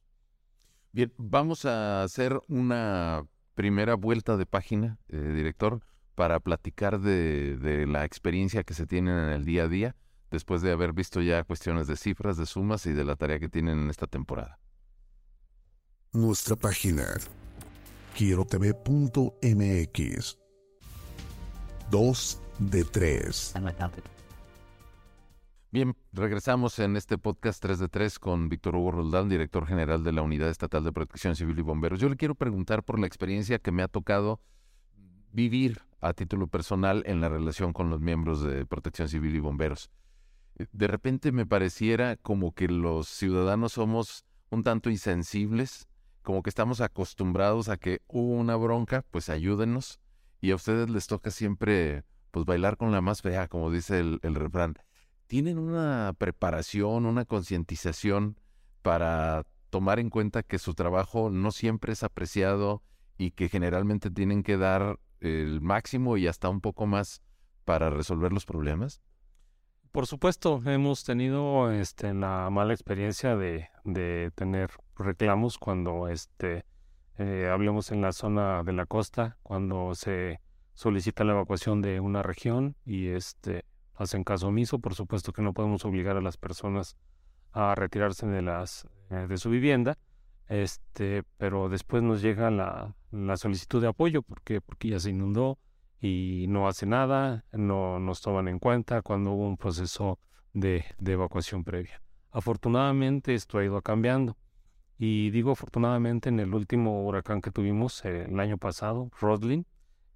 Bien, 0.93 1.13
vamos 1.17 1.65
a 1.65 2.03
hacer 2.03 2.39
una 2.49 3.25
primera 3.55 3.95
vuelta 3.95 4.37
de 4.37 4.47
página, 4.47 4.99
eh, 5.09 5.17
director, 5.17 5.81
para 6.21 6.39
platicar 6.39 7.01
de, 7.01 7.57
de 7.57 7.87
la 7.87 8.05
experiencia 8.05 8.63
que 8.63 8.75
se 8.75 8.87
tienen 8.87 9.17
en 9.17 9.31
el 9.31 9.47
día 9.47 9.63
a 9.63 9.69
día, 9.69 9.97
después 10.31 10.61
de 10.61 10.71
haber 10.71 10.93
visto 10.93 11.23
ya 11.23 11.45
cuestiones 11.45 11.87
de 11.87 11.97
cifras, 11.97 12.37
de 12.37 12.45
sumas 12.45 12.85
y 12.85 12.93
de 12.93 13.05
la 13.05 13.17
tarea 13.17 13.39
que 13.39 13.49
tienen 13.49 13.79
en 13.79 13.89
esta 13.89 14.07
temporada. 14.07 14.59
Nuestra 16.13 16.57
página 16.57 17.07
quierotv.mx 18.15 20.39
2 21.91 22.43
de 22.59 22.85
3 22.85 23.55
Bien, 25.71 25.97
regresamos 26.13 26.79
en 26.81 26.99
este 26.99 27.17
podcast 27.17 27.63
3 27.63 27.79
de 27.79 27.89
3 27.89 28.19
con 28.19 28.51
Víctor 28.51 28.77
Hugo 28.77 28.91
Roldán, 28.91 29.31
director 29.31 29.67
general 29.67 30.05
de 30.05 30.13
la 30.13 30.21
Unidad 30.21 30.51
Estatal 30.51 30.85
de 30.85 30.93
Protección 30.93 31.35
Civil 31.35 31.59
y 31.59 31.63
Bomberos. 31.63 31.99
Yo 31.99 32.11
le 32.11 32.17
quiero 32.17 32.35
preguntar 32.35 32.83
por 32.83 32.99
la 32.99 33.07
experiencia 33.07 33.59
que 33.59 33.73
me 33.73 33.83
ha 33.83 33.89
tocado 33.89 34.39
vivir 35.33 35.81
a 36.01 36.13
título 36.13 36.47
personal 36.47 37.03
en 37.07 37.21
la 37.21 37.29
relación 37.29 37.73
con 37.73 37.91
los 37.91 38.01
miembros 38.01 38.43
de 38.43 38.67
Protección 38.67 39.09
Civil 39.09 39.35
y 39.37 39.41
Bomberos. 39.41 39.91
De 40.73 40.87
repente 40.87 41.33
me 41.33 41.47
pareciera 41.47 42.17
como 42.17 42.53
que 42.53 42.69
los 42.69 43.09
ciudadanos 43.09 43.73
somos 43.73 44.25
un 44.51 44.63
tanto 44.63 44.91
insensibles 44.91 45.89
como 46.23 46.43
que 46.43 46.51
estamos 46.51 46.81
acostumbrados 46.81 47.69
a 47.69 47.77
que 47.77 48.03
hubo 48.07 48.35
una 48.35 48.57
bronca, 48.57 49.05
pues 49.11 49.29
ayúdenos. 49.29 50.01
Y 50.41 50.51
a 50.53 50.55
ustedes 50.55 50.89
les 50.91 51.07
toca 51.07 51.31
siempre, 51.31 52.05
pues 52.31 52.47
bailar 52.47 52.77
con 52.77 52.93
la 52.93 53.01
más 53.01 53.23
fea, 53.23 53.49
como 53.49 53.71
dice 53.71 54.01
el, 54.01 54.21
el 54.23 54.35
refrán. 54.35 54.75
¿Tienen 55.27 55.59
una 55.59 56.15
preparación, 56.17 57.07
una 57.07 57.25
concientización 57.25 58.39
para 58.83 59.45
tomar 59.71 59.99
en 59.99 60.11
cuenta 60.11 60.43
que 60.43 60.59
su 60.59 60.75
trabajo 60.75 61.31
no 61.31 61.53
siempre 61.53 61.93
es 61.93 62.03
apreciado 62.03 62.83
y 63.19 63.33
que 63.33 63.49
generalmente 63.49 64.11
tienen 64.11 64.43
que 64.43 64.57
dar 64.57 64.99
el 65.21 65.61
máximo 65.61 66.17
y 66.17 66.27
hasta 66.27 66.49
un 66.49 66.61
poco 66.61 66.87
más 66.87 67.23
para 67.65 67.91
resolver 67.91 68.33
los 68.33 68.47
problemas? 68.47 69.01
Por 69.93 70.07
supuesto, 70.07 70.63
hemos 70.67 71.05
tenido 71.05 71.73
este, 71.73 72.15
la 72.15 72.49
mala 72.51 72.73
experiencia 72.73 73.37
de, 73.37 73.69
de 73.85 74.31
tener 74.35 74.71
reclamos 74.97 75.59
cuando 75.59 76.09
este, 76.09 76.65
eh, 77.19 77.51
hablemos 77.53 77.91
en 77.91 78.01
la 78.01 78.13
zona 78.13 78.63
de 78.63 78.73
la 78.73 78.87
costa, 78.87 79.37
cuando 79.43 79.95
se 79.95 80.41
solicita 80.75 81.25
la 81.25 81.33
evacuación 81.33 81.83
de 81.83 82.01
una 82.01 82.23
región 82.23 82.77
y 82.85 83.09
este, 83.09 83.65
hacen 83.95 84.25
caso 84.25 84.49
omiso. 84.49 84.79
Por 84.79 84.95
supuesto 84.95 85.33
que 85.33 85.43
no 85.43 85.53
podemos 85.53 85.85
obligar 85.85 86.17
a 86.17 86.23
las 86.23 86.37
personas 86.37 86.97
a 87.53 87.75
retirarse 87.75 88.27
de, 88.27 88.43
las, 88.43 88.87
eh, 89.11 89.27
de 89.29 89.37
su 89.37 89.51
vivienda, 89.51 89.99
este, 90.51 91.23
pero 91.39 91.69
después 91.69 92.03
nos 92.03 92.21
llega 92.23 92.51
la, 92.51 92.93
solicitud 93.37 93.81
de 93.81 93.87
apoyo 93.87 94.21
porque, 94.23 94.61
porque 94.61 94.89
ya 94.89 94.99
se 94.99 95.11
inundó 95.11 95.59
y 96.01 96.47
no 96.49 96.67
hace 96.67 96.87
nada, 96.87 97.45
no 97.53 98.01
nos 98.01 98.21
toman 98.21 98.49
en 98.49 98.59
cuenta 98.59 99.01
cuando 99.01 99.31
hubo 99.31 99.47
un 99.47 99.57
proceso 99.57 100.19
de, 100.53 100.85
evacuación 100.99 101.63
previa. 101.63 102.03
Afortunadamente 102.33 103.35
esto 103.35 103.59
ha 103.59 103.65
ido 103.65 103.81
cambiando. 103.81 104.37
Y 104.99 105.31
digo 105.31 105.53
afortunadamente 105.53 106.29
en 106.29 106.41
el 106.41 106.53
último 106.53 107.07
huracán 107.07 107.41
que 107.41 107.53
tuvimos 107.53 108.05
el 108.05 108.39
año 108.41 108.59
pasado, 108.59 109.09
Rodlin, 109.21 109.67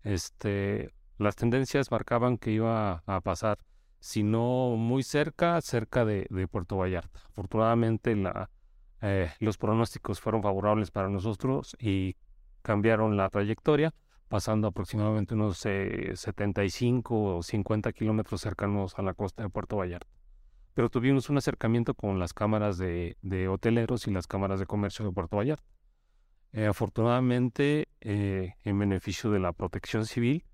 este, 0.02 0.90
las 1.16 1.36
tendencias 1.36 1.92
marcaban 1.92 2.38
que 2.38 2.50
iba 2.50 3.04
a 3.06 3.20
pasar, 3.20 3.58
si 4.00 4.24
no 4.24 4.74
muy 4.76 5.04
cerca, 5.04 5.60
cerca 5.60 6.04
de, 6.04 6.26
Puerto 6.50 6.76
Vallarta. 6.76 7.20
Afortunadamente 7.30 8.16
la, 8.16 8.50
eh, 9.02 9.30
los 9.40 9.58
pronósticos 9.58 10.20
fueron 10.20 10.42
favorables 10.42 10.90
para 10.90 11.08
nosotros 11.08 11.76
y 11.78 12.16
cambiaron 12.62 13.16
la 13.16 13.28
trayectoria 13.28 13.94
pasando 14.28 14.68
aproximadamente 14.68 15.34
unos 15.34 15.58
75 15.58 17.14
eh, 17.14 17.36
o 17.36 17.42
50 17.42 17.92
kilómetros 17.92 18.40
cercanos 18.40 18.98
a 18.98 19.02
la 19.02 19.14
costa 19.14 19.42
de 19.42 19.48
Puerto 19.48 19.76
Vallarta. 19.76 20.10
Pero 20.74 20.88
tuvimos 20.88 21.30
un 21.30 21.38
acercamiento 21.38 21.94
con 21.94 22.18
las 22.18 22.32
cámaras 22.32 22.78
de, 22.78 23.16
hoteleros 23.48 24.08
y 24.08 24.10
las 24.10 24.26
cámaras 24.26 24.58
de 24.58 24.66
comercio 24.66 25.04
de 25.04 25.12
Puerto 25.12 25.36
Vallarta. 25.36 25.64
Eh, 26.52 26.66
afortunadamente, 26.66 27.88
eh, 28.00 28.54
en 28.64 28.78
beneficio 28.78 29.30
de 29.30 29.38
la 29.38 29.52
protección 29.52 30.04
civil, 30.06 30.44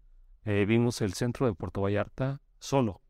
vimos 0.44 1.00
el 1.00 1.14
centro 1.14 1.46
de 1.46 1.54
Puerto 1.54 1.80
Vallarta 1.80 2.42
solo. 2.58 3.00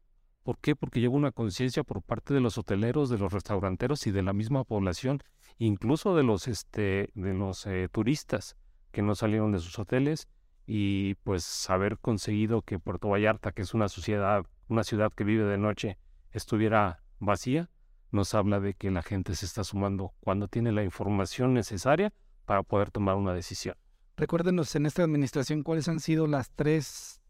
¿Por 0.42 0.59
qué? 0.59 0.75
Porque 0.75 1.00
lleva 1.00 1.14
una 1.14 1.32
conciencia 1.32 1.85
por 1.85 2.02
parte 2.02 2.32
de 2.35 2.40
los 2.40 2.56
hoteleros, 2.56 3.11
de 3.11 3.18
los 3.18 3.32
restauranteros 3.32 4.06
y 4.06 4.11
de 4.11 4.23
la 4.23 4.32
misma 4.32 4.64
población, 4.64 5.23
incluso 5.59 6.16
de 6.16 6.23
los, 6.23 6.49
este, 6.49 7.11
de 7.14 7.35
los 7.35 7.66
turistas 7.92 8.56
que 8.90 9.02
no 9.02 9.14
salieron 9.14 9.52
de 9.52 9.59
sus 9.59 9.78
hoteles 9.78 10.28
y 10.66 11.14
pues 11.16 11.68
haber 11.68 11.99
conseguido 11.99 12.62
que 12.62 12.78
Puerto 12.78 13.09
Vallarta, 13.09 13.52
que 13.52 13.62
es 13.62 13.75
una 13.75 13.88
sociedad, 13.88 14.47
una 14.68 14.85
ciudad 14.85 15.12
que 15.12 15.25
vive 15.25 15.44
de 15.44 15.59
noche, 15.59 15.99
estuviera 16.32 17.02
vacía, 17.18 17.70
nos 18.12 18.35
habla 18.35 18.61
de 18.61 18.75
que 18.75 18.90
la 18.90 19.02
gente 19.02 19.35
se 19.35 19.47
está 19.47 19.64
sumando 19.64 20.12
cuando 20.20 20.49
tiene 20.49 20.73
la 20.73 20.82
información 20.82 21.54
necesaria 21.54 22.12
para 22.44 22.62
poder 22.62 22.90
tomar 22.90 23.16
una 23.16 23.35
decisión. 23.35 23.76
Recuérdenos 24.16 24.75
en 24.75 24.87
esta 24.87 25.02
administración 25.02 25.62
cuáles 25.62 25.88
han 25.88 26.00
sido 26.00 26.26
las 26.26 26.50
tres 26.50 27.20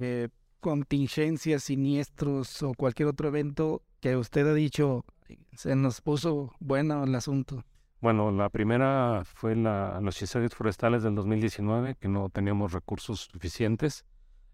eh, 0.00 0.28
contingencias, 0.60 1.64
siniestros 1.64 2.62
o 2.62 2.74
cualquier 2.74 3.08
otro 3.08 3.28
evento 3.28 3.82
que 4.00 4.16
usted 4.16 4.46
ha 4.46 4.54
dicho 4.54 5.04
se 5.52 5.76
nos 5.76 6.00
puso 6.00 6.52
bueno 6.60 7.04
el 7.04 7.14
asunto. 7.14 7.64
Bueno, 8.00 8.30
la 8.30 8.48
primera 8.48 9.22
fue 9.24 9.54
la, 9.54 10.00
los 10.00 10.20
incendios 10.22 10.54
forestales 10.54 11.02
del 11.02 11.14
2019, 11.14 11.96
que 11.96 12.08
no 12.08 12.30
teníamos 12.30 12.72
recursos 12.72 13.28
suficientes. 13.30 14.04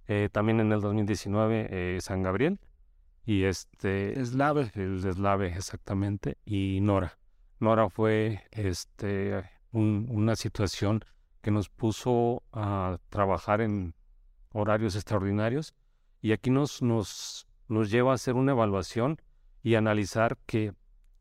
Eh, 0.09 0.29
también 0.31 0.61
en 0.61 0.73
el 0.73 0.81
2019 0.81 1.69
eh, 1.71 1.99
San 2.01 2.23
Gabriel 2.23 2.61
y 3.25 3.45
este 3.45 4.21
Eslave. 4.21 4.71
el 4.75 5.05
Eslave 5.05 5.49
exactamente 5.49 6.39
y 6.45 6.81
Nora. 6.81 7.19
Nora 7.59 7.89
fue 7.89 8.45
este 8.53 9.45
una 9.73 10.37
situación 10.37 11.05
que 11.43 11.51
nos 11.51 11.69
puso 11.69 12.43
a 12.53 12.99
trabajar 13.11 13.61
en 13.61 13.95
horarios 14.53 14.95
extraordinarios 14.95 15.75
y 16.27 16.33
aquí 16.33 16.51
nos 16.51 16.81
lleva 17.69 18.11
a 18.11 18.15
hacer 18.17 18.35
una 18.35 18.51
evaluación 18.51 19.23
y 19.63 19.77
analizar 19.77 20.37
que 20.45 20.73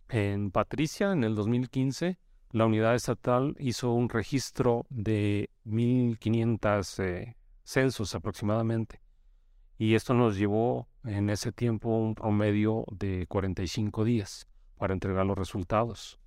en 0.09 0.49
Patricia, 0.49 1.11
en 1.11 1.23
el 1.23 1.35
2015, 1.35 2.17
la 2.49 2.65
unidad 2.65 2.95
estatal 2.95 3.55
hizo 3.59 3.91
un 3.91 4.09
registro 4.09 4.87
de 4.89 5.51
1.500 5.63 7.03
eh, 7.03 7.37
censos 7.63 8.15
aproximadamente. 8.15 8.99
Y 9.77 9.93
esto 9.93 10.15
nos 10.15 10.37
llevó 10.37 10.87
en 11.03 11.29
ese 11.29 11.51
tiempo 11.51 11.89
un 11.89 12.15
promedio 12.15 12.85
de 12.91 13.27
45 13.27 14.05
días 14.05 14.47
para 14.75 14.95
entregar 14.95 15.27
los 15.27 15.37
resultados. 15.37 16.19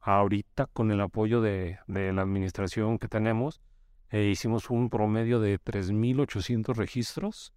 Ahorita, 0.00 0.64
con 0.72 0.90
el 0.92 1.02
apoyo 1.02 1.42
de, 1.42 1.78
la 1.86 2.22
administración 2.22 2.98
que 2.98 3.08
tenemos, 3.08 3.60
eh, 4.08 4.30
hicimos 4.30 4.70
un 4.70 4.88
promedio 4.88 5.40
de 5.40 5.60
3.800 5.60 6.74
registros 6.74 7.52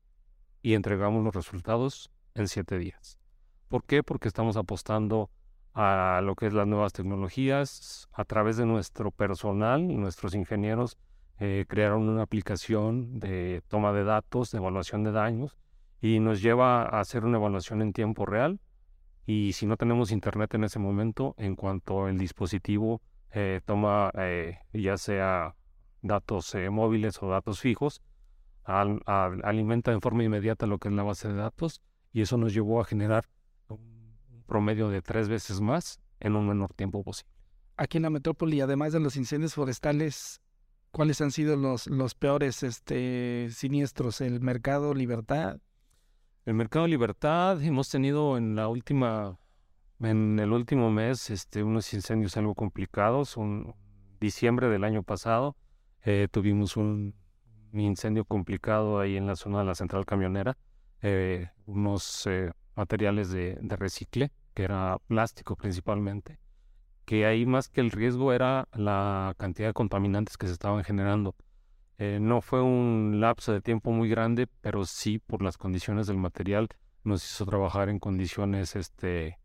y 0.61 0.73
entregamos 0.73 1.23
los 1.23 1.35
resultados 1.35 2.11
en 2.35 2.47
7 2.47 2.77
días. 2.77 3.17
¿Por 3.67 3.83
qué? 3.85 4.03
Porque 4.03 4.27
estamos 4.27 4.57
apostando 4.57 5.29
a 5.73 6.21
lo 6.23 6.35
que 6.35 6.47
es 6.47 6.53
las 6.53 6.67
nuevas 6.67 6.93
tecnologías. 6.93 8.07
A 8.11 8.25
través 8.25 8.57
de 8.57 8.65
nuestro 8.65 9.11
personal, 9.11 9.87
nuestros 9.87 10.35
ingenieros 10.35 10.97
eh, 11.39 11.65
crearon 11.67 12.07
una 12.09 12.23
aplicación 12.23 13.19
de 13.19 13.63
toma 13.67 13.93
de 13.93 14.03
datos, 14.03 14.51
de 14.51 14.57
evaluación 14.57 15.03
de 15.03 15.11
daños, 15.11 15.57
y 16.01 16.19
nos 16.19 16.41
lleva 16.41 16.83
a 16.83 16.99
hacer 16.99 17.25
una 17.25 17.37
evaluación 17.37 17.81
en 17.81 17.93
tiempo 17.93 18.25
real. 18.25 18.59
Y 19.25 19.53
si 19.53 19.65
no 19.65 19.77
tenemos 19.77 20.11
internet 20.11 20.53
en 20.55 20.65
ese 20.65 20.79
momento, 20.79 21.35
en 21.37 21.55
cuanto 21.55 22.07
el 22.07 22.17
dispositivo 22.17 23.01
eh, 23.31 23.61
toma 23.65 24.11
eh, 24.17 24.57
ya 24.73 24.97
sea 24.97 25.55
datos 26.01 26.55
móviles 26.69 27.21
o 27.21 27.29
datos 27.29 27.61
fijos, 27.61 28.01
alimenta 28.63 29.91
en 29.91 30.01
forma 30.01 30.23
inmediata 30.23 30.67
lo 30.67 30.77
que 30.77 30.89
es 30.89 30.93
la 30.93 31.03
base 31.03 31.27
de 31.27 31.35
datos 31.35 31.81
y 32.13 32.21
eso 32.21 32.37
nos 32.37 32.53
llevó 32.53 32.81
a 32.81 32.85
generar 32.85 33.25
promedio 34.45 34.89
de 34.89 35.01
tres 35.01 35.29
veces 35.29 35.61
más 35.61 35.99
en 36.19 36.35
un 36.35 36.47
menor 36.47 36.73
tiempo 36.73 37.03
posible. 37.03 37.31
Aquí 37.77 37.97
en 37.97 38.03
la 38.03 38.09
metrópoli, 38.09 38.61
además 38.61 38.93
de 38.93 38.99
los 38.99 39.15
incendios 39.15 39.53
forestales, 39.53 40.41
¿cuáles 40.91 41.21
han 41.21 41.31
sido 41.31 41.55
los, 41.55 41.87
los 41.87 42.15
peores 42.15 42.61
este, 42.63 43.47
siniestros? 43.51 44.21
¿El 44.21 44.41
mercado 44.41 44.93
Libertad? 44.93 45.59
El 46.45 46.55
mercado 46.55 46.85
de 46.85 46.89
libertad, 46.89 47.61
hemos 47.61 47.89
tenido 47.89 48.35
en 48.35 48.55
la 48.55 48.67
última, 48.67 49.37
en 49.99 50.39
el 50.39 50.51
último 50.51 50.89
mes, 50.89 51.29
este, 51.29 51.63
unos 51.63 51.93
incendios 51.93 52.35
algo 52.35 52.55
complicados. 52.55 53.37
Un 53.37 53.75
diciembre 54.19 54.67
del 54.67 54.83
año 54.83 55.03
pasado 55.03 55.55
eh, 56.03 56.27
tuvimos 56.31 56.77
un, 56.77 57.13
incendio 57.79 58.25
complicado 58.25 58.99
ahí 58.99 59.17
en 59.17 59.27
la 59.27 59.35
zona 59.35 59.59
de 59.59 59.65
la 59.65 59.75
central 59.75 60.05
camionera. 60.05 60.57
Eh, 61.01 61.49
unos 61.65 62.27
eh, 62.27 62.51
materiales 62.75 63.31
de, 63.31 63.57
de 63.61 63.75
recicle, 63.75 64.31
que 64.53 64.63
era 64.63 64.97
plástico 65.07 65.55
principalmente, 65.55 66.39
que 67.05 67.25
ahí 67.25 67.45
más 67.45 67.69
que 67.69 67.81
el 67.81 67.91
riesgo 67.91 68.33
era 68.33 68.67
la 68.73 69.33
cantidad 69.37 69.69
de 69.69 69.73
contaminantes 69.73 70.37
que 70.37 70.47
se 70.47 70.53
estaban 70.53 70.83
generando. 70.83 71.35
Eh, 71.97 72.19
no 72.19 72.41
fue 72.41 72.61
un 72.61 73.19
lapso 73.19 73.53
de 73.53 73.61
tiempo 73.61 73.91
muy 73.91 74.09
grande, 74.09 74.47
pero 74.61 74.85
sí 74.85 75.19
por 75.19 75.43
las 75.43 75.57
condiciones 75.57 76.07
del 76.07 76.17
material 76.17 76.67
nos 77.03 77.23
hizo 77.23 77.45
trabajar 77.45 77.89
en 77.89 77.99
condiciones 77.99 78.75
este 78.75 79.37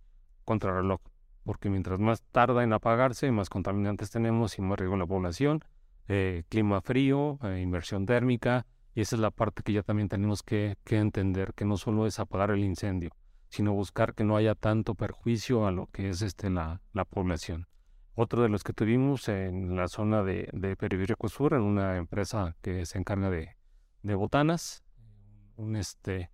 contrarreloj, 0.44 1.00
porque 1.44 1.68
mientras 1.68 1.98
más 1.98 2.22
tarda 2.32 2.64
en 2.64 2.72
apagarse, 2.72 3.30
más 3.30 3.50
contaminantes 3.50 4.10
tenemos 4.10 4.58
y 4.58 4.62
más 4.62 4.78
riesgo 4.78 4.94
en 4.94 5.00
la 5.00 5.06
población, 5.06 5.64
eh, 6.08 6.44
clima 6.48 6.80
frío, 6.80 7.38
eh, 7.42 7.60
inversión 7.60 8.06
térmica, 8.06 8.66
y 8.94 9.02
esa 9.02 9.16
es 9.16 9.20
la 9.20 9.30
parte 9.30 9.62
que 9.62 9.72
ya 9.72 9.82
también 9.82 10.08
tenemos 10.08 10.42
que, 10.42 10.78
entender, 10.86 11.52
que 11.54 11.64
no 11.64 11.76
solo 11.76 12.06
es 12.06 12.18
apagar 12.18 12.50
el 12.50 12.64
incendio, 12.64 13.10
sino 13.48 13.74
buscar 13.74 14.14
que 14.14 14.24
no 14.24 14.36
haya 14.36 14.54
tanto 14.54 14.94
perjuicio 14.94 15.66
a 15.66 15.70
lo 15.70 15.86
que 15.88 16.08
es 16.08 16.22
este 16.22 16.48
la, 16.48 16.80
la 16.92 17.04
población. 17.04 17.66
Otro 18.14 18.42
de 18.42 18.48
los 18.48 18.64
que 18.64 18.72
tuvimos 18.72 19.28
en 19.28 19.76
la 19.76 19.88
zona 19.88 20.22
de, 20.22 20.48
de 20.54 21.16
Sur, 21.28 21.52
en 21.52 21.60
una 21.60 21.98
empresa 21.98 22.56
que 22.62 22.86
se 22.86 22.96
encarga 22.96 23.28
de, 23.28 23.54
botanas, 24.14 24.82
un, 25.56 25.76
este, 25.76 26.30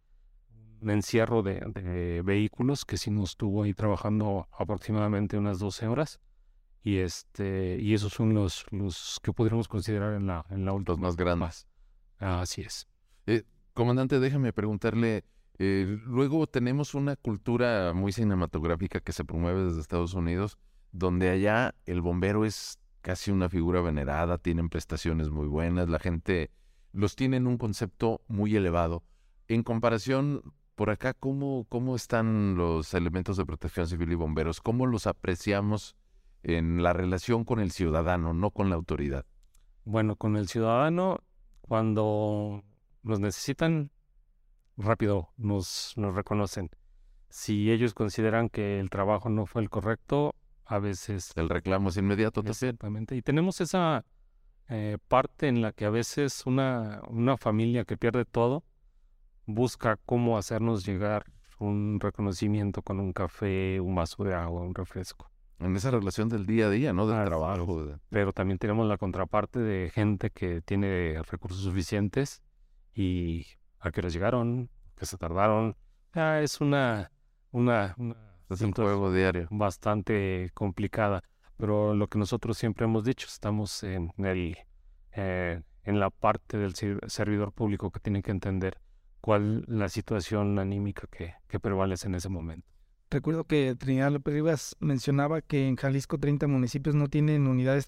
un 0.80 0.90
encierro 0.90 1.42
de, 1.42 1.60
de, 1.74 2.22
vehículos 2.22 2.84
que 2.84 2.96
sí 2.96 3.10
nos 3.10 3.30
estuvo 3.30 3.64
ahí 3.64 3.74
trabajando 3.74 4.46
aproximadamente 4.52 5.36
unas 5.36 5.58
12 5.58 5.88
horas. 5.88 6.20
Y, 6.82 6.98
este, 6.98 7.78
y 7.80 7.94
esos 7.94 8.12
son 8.12 8.34
los, 8.34 8.66
los 8.70 9.18
que 9.22 9.32
podríamos 9.32 9.68
considerar 9.68 10.14
en 10.14 10.26
la, 10.26 10.44
en 10.50 10.64
la 10.64 10.72
última. 10.72 10.94
Los 10.94 11.00
más 11.00 11.16
grandes. 11.16 11.66
Así 12.18 12.62
es. 12.62 12.88
Eh, 13.26 13.44
comandante, 13.72 14.18
déjame 14.18 14.52
preguntarle, 14.52 15.24
eh, 15.58 15.98
luego 16.06 16.46
tenemos 16.46 16.94
una 16.94 17.16
cultura 17.16 17.92
muy 17.94 18.12
cinematográfica 18.12 19.00
que 19.00 19.12
se 19.12 19.24
promueve 19.24 19.64
desde 19.64 19.80
Estados 19.80 20.14
Unidos 20.14 20.58
donde 20.92 21.30
allá 21.30 21.74
el 21.86 22.02
bombero 22.02 22.44
es 22.44 22.78
casi 23.00 23.30
una 23.30 23.48
figura 23.48 23.80
venerada, 23.80 24.38
tienen 24.38 24.68
prestaciones 24.68 25.30
muy 25.30 25.48
buenas, 25.48 25.88
la 25.88 25.98
gente 25.98 26.50
los 26.92 27.16
tiene 27.16 27.38
en 27.38 27.46
un 27.46 27.58
concepto 27.58 28.20
muy 28.28 28.54
elevado. 28.54 29.02
En 29.48 29.62
comparación, 29.62 30.42
por 30.76 30.90
acá, 30.90 31.14
¿cómo, 31.14 31.66
cómo 31.68 31.96
están 31.96 32.54
los 32.56 32.94
elementos 32.94 33.38
de 33.38 33.46
protección 33.46 33.88
civil 33.88 34.12
y 34.12 34.14
bomberos? 34.14 34.60
¿Cómo 34.60 34.86
los 34.86 35.06
apreciamos 35.06 35.96
en 36.42 36.82
la 36.82 36.92
relación 36.92 37.44
con 37.44 37.60
el 37.60 37.70
ciudadano, 37.70 38.34
no 38.34 38.50
con 38.50 38.70
la 38.70 38.76
autoridad? 38.76 39.24
Bueno, 39.84 40.16
con 40.16 40.36
el 40.36 40.48
ciudadano, 40.48 41.20
cuando 41.60 42.62
nos 43.02 43.20
necesitan, 43.20 43.90
rápido 44.76 45.30
nos, 45.36 45.94
nos 45.96 46.14
reconocen. 46.14 46.70
Si 47.28 47.70
ellos 47.70 47.94
consideran 47.94 48.48
que 48.48 48.78
el 48.78 48.90
trabajo 48.90 49.28
no 49.28 49.46
fue 49.46 49.62
el 49.62 49.70
correcto, 49.70 50.34
a 50.64 50.78
veces... 50.78 51.32
El 51.36 51.48
reclamo 51.48 51.88
es 51.88 51.96
inmediato 51.96 52.42
Exactamente. 52.44 53.16
Y 53.16 53.22
tenemos 53.22 53.60
esa 53.60 54.04
eh, 54.68 54.98
parte 55.08 55.48
en 55.48 55.62
la 55.62 55.72
que 55.72 55.84
a 55.84 55.90
veces 55.90 56.46
una, 56.46 57.02
una 57.08 57.36
familia 57.36 57.84
que 57.84 57.96
pierde 57.96 58.24
todo 58.24 58.64
busca 59.46 59.96
cómo 60.04 60.38
hacernos 60.38 60.84
llegar 60.84 61.24
un 61.58 61.98
reconocimiento 62.00 62.82
con 62.82 63.00
un 63.00 63.12
café, 63.12 63.80
un 63.80 63.94
vaso 63.94 64.24
de 64.24 64.34
agua, 64.34 64.62
un 64.62 64.74
refresco. 64.74 65.31
En 65.64 65.76
esa 65.76 65.90
relación 65.90 66.28
del 66.28 66.46
día 66.46 66.66
a 66.66 66.70
día, 66.70 66.92
¿no? 66.92 67.06
Del 67.06 67.24
trabajo. 67.24 67.98
Pero 68.10 68.32
también 68.32 68.58
tenemos 68.58 68.88
la 68.88 68.98
contraparte 68.98 69.60
de 69.60 69.90
gente 69.90 70.30
que 70.30 70.60
tiene 70.60 71.22
recursos 71.30 71.62
suficientes 71.62 72.42
y 72.94 73.46
a 73.78 73.90
que 73.90 74.02
les 74.02 74.12
llegaron, 74.12 74.70
que 74.96 75.06
se 75.06 75.16
tardaron. 75.16 75.76
Ah, 76.14 76.40
es 76.42 76.60
una, 76.60 77.10
una, 77.52 77.94
una 77.96 78.16
es 78.50 78.60
un 78.60 78.72
juego 78.72 79.12
diario. 79.12 79.48
Bastante 79.50 80.50
complicada. 80.54 81.22
Pero 81.56 81.94
lo 81.94 82.08
que 82.08 82.18
nosotros 82.18 82.58
siempre 82.58 82.84
hemos 82.84 83.04
dicho, 83.04 83.26
estamos 83.28 83.82
en, 83.82 84.12
el, 84.18 84.58
eh, 85.12 85.62
en 85.84 86.00
la 86.00 86.10
parte 86.10 86.58
del 86.58 86.74
servidor 86.74 87.52
público 87.52 87.90
que 87.90 88.00
tiene 88.00 88.22
que 88.22 88.30
entender 88.30 88.78
cuál 89.20 89.64
la 89.68 89.88
situación 89.88 90.58
anímica 90.58 91.06
que, 91.10 91.34
que 91.48 91.60
prevalece 91.60 92.08
en 92.08 92.16
ese 92.16 92.28
momento. 92.28 92.71
Recuerdo 93.12 93.44
que 93.44 93.74
Trinidad 93.74 94.10
López 94.10 94.32
Rivas 94.32 94.76
mencionaba 94.80 95.42
que 95.42 95.68
en 95.68 95.76
Jalisco 95.76 96.16
30 96.16 96.46
municipios 96.46 96.94
no 96.94 97.08
tienen 97.08 97.46
unidad, 97.46 97.78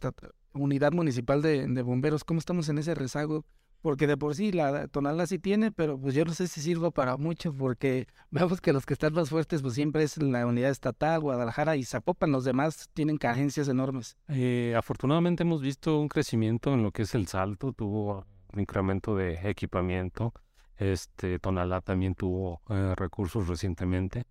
unidad 0.52 0.92
municipal 0.92 1.40
de, 1.40 1.66
de 1.66 1.82
bomberos. 1.82 2.24
¿Cómo 2.24 2.40
estamos 2.40 2.68
en 2.68 2.76
ese 2.76 2.94
rezago? 2.94 3.46
porque 3.80 4.06
de 4.06 4.16
por 4.16 4.34
sí 4.34 4.50
la 4.50 4.88
tonalá 4.88 5.26
sí 5.26 5.38
tiene, 5.38 5.70
pero 5.70 5.98
pues 6.00 6.14
yo 6.14 6.24
no 6.24 6.32
sé 6.32 6.46
si 6.46 6.62
sirva 6.62 6.90
para 6.90 7.18
mucho, 7.18 7.52
porque 7.52 8.06
vemos 8.30 8.62
que 8.62 8.72
los 8.72 8.86
que 8.86 8.94
están 8.94 9.12
más 9.12 9.28
fuertes 9.28 9.60
pues 9.60 9.74
siempre 9.74 10.02
es 10.02 10.16
la 10.16 10.46
unidad 10.46 10.70
estatal, 10.70 11.20
Guadalajara 11.20 11.76
y 11.76 11.84
Zapopan, 11.84 12.32
los 12.32 12.44
demás 12.44 12.88
tienen 12.94 13.18
carencias 13.18 13.68
enormes. 13.68 14.16
Eh, 14.28 14.74
afortunadamente 14.74 15.42
hemos 15.42 15.60
visto 15.60 16.00
un 16.00 16.08
crecimiento 16.08 16.72
en 16.72 16.82
lo 16.82 16.92
que 16.92 17.02
es 17.02 17.14
el 17.14 17.26
salto, 17.26 17.74
tuvo 17.74 18.24
un 18.54 18.60
incremento 18.60 19.16
de 19.16 19.38
equipamiento, 19.50 20.32
este 20.78 21.38
Tonalá 21.38 21.82
también 21.82 22.14
tuvo 22.14 22.62
eh, 22.70 22.94
recursos 22.96 23.48
recientemente, 23.48 24.24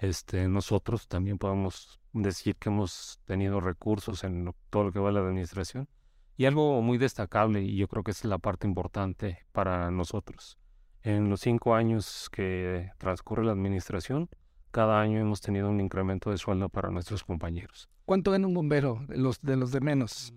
este 0.00 0.48
nosotros 0.48 1.08
también 1.08 1.38
podemos 1.38 2.00
decir 2.12 2.56
que 2.56 2.70
hemos 2.70 3.20
tenido 3.24 3.60
recursos 3.60 4.24
en 4.24 4.52
todo 4.70 4.84
lo 4.84 4.92
que 4.92 4.98
va 4.98 5.10
a 5.10 5.12
la 5.12 5.20
administración 5.20 5.88
y 6.40 6.46
algo 6.46 6.80
muy 6.80 6.96
destacable, 6.96 7.60
y 7.60 7.76
yo 7.76 7.86
creo 7.86 8.02
que 8.02 8.12
es 8.12 8.24
la 8.24 8.38
parte 8.38 8.66
importante 8.66 9.44
para 9.52 9.90
nosotros. 9.90 10.56
En 11.02 11.28
los 11.28 11.42
cinco 11.42 11.74
años 11.74 12.30
que 12.32 12.90
transcurre 12.96 13.44
la 13.44 13.52
administración, 13.52 14.30
cada 14.70 15.02
año 15.02 15.20
hemos 15.20 15.42
tenido 15.42 15.68
un 15.68 15.82
incremento 15.82 16.30
de 16.30 16.38
sueldo 16.38 16.70
para 16.70 16.88
nuestros 16.88 17.24
compañeros. 17.24 17.90
¿Cuánto 18.06 18.30
gana 18.30 18.46
un 18.46 18.54
bombero 18.54 19.04
de 19.06 19.18
los 19.18 19.42
de, 19.42 19.56
los 19.56 19.70
de 19.70 19.80
menos? 19.80 20.32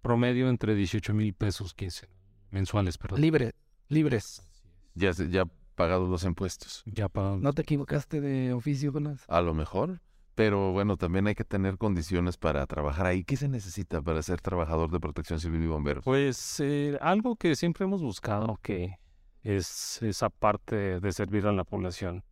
Promedio 0.00 0.48
entre 0.48 0.76
18 0.76 1.12
mil 1.12 1.34
pesos 1.34 1.74
15 1.74 2.08
mensuales, 2.52 2.96
perdón. 2.96 3.20
Libre, 3.20 3.52
libres. 3.88 4.48
Ya, 4.94 5.10
ya 5.10 5.44
pagados 5.76 6.08
los 6.08 6.24
impuestos. 6.24 6.82
Ya 6.86 7.08
pagados. 7.08 7.40
¿No 7.40 7.52
te 7.52 7.62
equivocaste 7.62 8.20
de 8.20 8.52
oficio, 8.52 8.90
Jonas? 8.90 9.24
A 9.28 9.40
lo 9.40 9.54
mejor. 9.54 10.00
Pero 10.34 10.72
bueno, 10.72 10.96
también 10.96 11.26
hay 11.28 11.34
que 11.34 11.44
tener 11.44 11.78
condiciones 11.78 12.36
para 12.36 12.66
trabajar 12.66 13.06
ahí. 13.06 13.24
¿Qué 13.24 13.36
se 13.36 13.48
necesita 13.48 14.02
para 14.02 14.20
ser 14.22 14.40
trabajador 14.40 14.90
de 14.90 15.00
protección 15.00 15.40
civil 15.40 15.62
y 15.62 15.66
bomberos? 15.66 16.04
Pues 16.04 16.60
eh, 16.60 16.98
algo 17.00 17.36
que 17.36 17.56
siempre 17.56 17.84
hemos 17.84 18.02
buscado, 18.02 18.58
que 18.60 18.98
es 19.42 20.02
esa 20.02 20.28
parte 20.28 21.00
de 21.00 21.12
servir 21.12 21.46
a 21.46 21.52
la 21.52 21.64
población. 21.64 22.22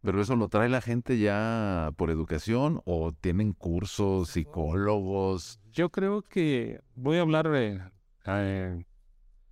¿Pero 0.00 0.22
eso 0.22 0.36
lo 0.36 0.48
trae 0.48 0.68
la 0.68 0.80
gente 0.80 1.18
ya 1.18 1.90
por 1.96 2.10
educación 2.10 2.80
o 2.84 3.12
tienen 3.12 3.52
cursos, 3.52 4.30
psicólogos? 4.30 5.60
Yo 5.72 5.90
creo 5.90 6.22
que 6.22 6.80
voy 6.94 7.18
a 7.18 7.22
hablar 7.22 7.50
eh, 7.54 8.84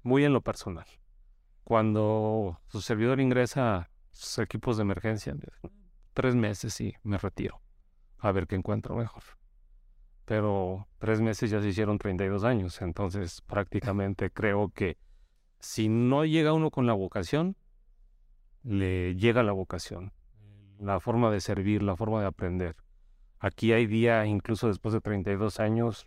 muy 0.02 0.24
en 0.24 0.32
lo 0.32 0.40
personal. 0.40 0.86
Cuando 1.64 2.60
su 2.68 2.80
servidor 2.82 3.20
ingresa 3.20 3.76
a 3.76 3.90
sus 4.12 4.38
equipos 4.38 4.76
de 4.76 4.82
emergencia, 4.82 5.34
tres 6.12 6.34
meses 6.34 6.78
y 6.80 6.94
me 7.02 7.18
retiro. 7.18 7.60
A 8.18 8.32
ver 8.32 8.46
qué 8.46 8.54
encuentro 8.54 8.94
mejor. 8.94 9.22
Pero 10.26 10.86
tres 10.98 11.20
meses 11.20 11.50
ya 11.50 11.60
se 11.60 11.68
hicieron 11.68 11.98
32 11.98 12.44
años, 12.44 12.80
entonces 12.80 13.42
prácticamente 13.42 14.30
creo 14.30 14.70
que 14.70 14.96
si 15.58 15.88
no 15.88 16.24
llega 16.24 16.52
uno 16.52 16.70
con 16.70 16.86
la 16.86 16.92
vocación, 16.92 17.56
le 18.62 19.14
llega 19.16 19.42
la 19.42 19.52
vocación, 19.52 20.12
la 20.78 21.00
forma 21.00 21.30
de 21.30 21.40
servir, 21.40 21.82
la 21.82 21.96
forma 21.96 22.20
de 22.20 22.26
aprender. 22.26 22.76
Aquí 23.38 23.72
hay 23.72 23.86
día, 23.86 24.24
incluso 24.26 24.68
después 24.68 24.94
de 24.94 25.00
32 25.00 25.60
años, 25.60 26.06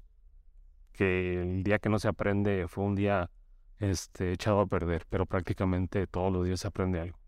que 0.93 1.41
el 1.41 1.63
día 1.63 1.77
que 1.79 1.89
no 1.89 1.99
se 1.99 2.07
aprende 2.07 2.67
fue 2.67 2.83
un 2.83 2.95
día 2.95 3.29
este, 3.79 4.33
echado 4.33 4.61
a 4.61 4.67
perder, 4.67 5.05
pero 5.09 5.25
prácticamente 5.25 6.07
todos 6.07 6.31
los 6.31 6.45
días 6.45 6.59
se 6.59 6.67
aprende 6.67 6.99
algo. 6.99 7.19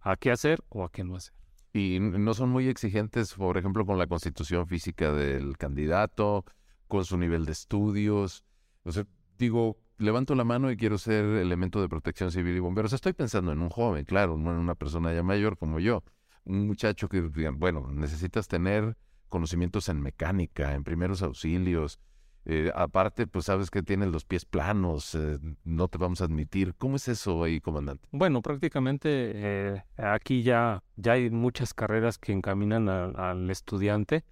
¿A 0.00 0.16
qué 0.16 0.30
hacer 0.30 0.60
o 0.68 0.84
a 0.84 0.90
qué 0.90 1.04
no 1.04 1.16
hacer? 1.16 1.34
y 1.72 1.98
no 2.00 2.34
son 2.34 2.50
muy 2.50 2.68
exigentes, 2.68 3.34
por 3.34 3.56
ejemplo, 3.56 3.86
con 3.86 3.98
la 3.98 4.06
constitución 4.06 4.66
física 4.66 5.12
del 5.12 5.56
candidato, 5.56 6.44
con 6.88 7.04
su 7.04 7.16
nivel 7.16 7.44
de 7.46 7.52
estudios. 7.52 8.44
O 8.82 8.92
sea, 8.92 9.06
digo, 9.38 9.78
levanto 9.98 10.34
la 10.34 10.44
mano 10.44 10.70
y 10.70 10.76
quiero 10.76 10.98
ser 10.98 11.24
elemento 11.24 11.80
de 11.80 11.88
protección 11.88 12.32
civil 12.32 12.56
y 12.56 12.60
bomberos. 12.60 12.92
Estoy 12.92 13.12
pensando 13.12 13.52
en 13.52 13.60
un 13.60 13.70
joven, 13.70 14.04
claro, 14.04 14.36
no 14.36 14.50
en 14.50 14.58
una 14.58 14.74
persona 14.74 15.12
ya 15.12 15.22
mayor 15.22 15.56
como 15.56 15.78
yo. 15.78 16.02
Un 16.44 16.66
muchacho 16.66 17.08
que, 17.08 17.20
bueno, 17.20 17.88
necesitas 17.92 18.48
tener 18.48 18.96
conocimientos 19.28 19.88
en 19.88 20.00
mecánica, 20.00 20.74
en 20.74 20.82
primeros 20.82 21.22
auxilios, 21.22 22.00
Eh, 22.46 22.72
aparte, 22.74 23.26
pues 23.26 23.44
sabes 23.44 23.70
que 23.70 23.82
tienes 23.82 24.08
los 24.08 24.24
pies 24.24 24.44
planos, 24.44 25.14
eh, 25.14 25.38
no 25.64 25.88
te 25.88 25.98
vamos 25.98 26.20
a 26.20 26.24
admitir. 26.24 26.74
¿Cómo 26.76 26.96
es 26.96 27.08
eso 27.08 27.44
ahí, 27.44 27.60
comandante? 27.60 28.08
Bueno, 28.12 28.40
prácticamente 28.40 29.08
eh, 29.10 29.84
aquí 29.96 30.42
ya, 30.42 30.82
ya 30.96 31.12
hay 31.12 31.30
muchas 31.30 31.74
carreras 31.74 32.18
que 32.18 32.32
encaminan 32.32 32.88
al 32.88 33.50
estudiante. 33.50 34.24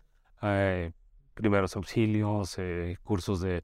primeros 1.35 1.77
auxilios, 1.77 2.57
cursos 3.03 3.41
de 3.41 3.63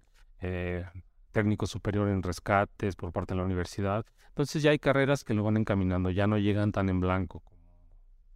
técnico 1.32 1.66
superior 1.66 2.08
en 2.08 2.22
rescates 2.22 2.94
por 2.96 3.12
parte 3.12 3.34
de 3.34 3.38
la 3.38 3.44
universidad. 3.44 4.04
Entonces 4.28 4.62
ya 4.62 4.70
hay 4.70 4.78
carreras 4.78 5.24
que 5.24 5.34
lo 5.34 5.42
van 5.42 5.56
encaminando, 5.56 6.10
ya 6.10 6.26
no 6.26 6.38
llegan 6.38 6.70
tan 6.70 6.88
en 6.88 7.00
blanco 7.00 7.40
como 7.40 7.60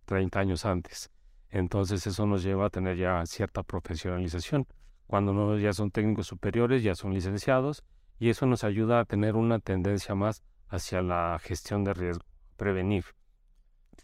30 0.07 0.41
años 0.41 0.65
antes. 0.65 1.11
Entonces 1.51 2.07
eso 2.07 2.27
nos 2.27 2.43
lleva 2.43 2.67
a 2.67 2.71
tener 2.71 2.97
ya 2.97 3.25
cierta 3.27 3.63
profesionalización. 3.63 4.67
Cuando 5.09 5.33
no 5.33 5.59
ya 5.59 5.73
son 5.73 5.91
técnicos 5.91 6.27
superiores, 6.27 6.83
ya 6.83 6.95
son 6.95 7.15
licenciados 7.15 7.83
y 8.19 8.29
eso 8.29 8.45
nos 8.45 8.63
ayuda 8.63 9.01
a 9.01 9.07
tener 9.07 9.37
una 9.37 9.59
tendencia 9.59 10.15
más 10.15 10.45
hacia 10.69 11.01
la 11.01 11.41
gestión 11.43 11.83
de 11.83 11.95
riesgo, 11.95 12.27
prevenir. 12.59 13.07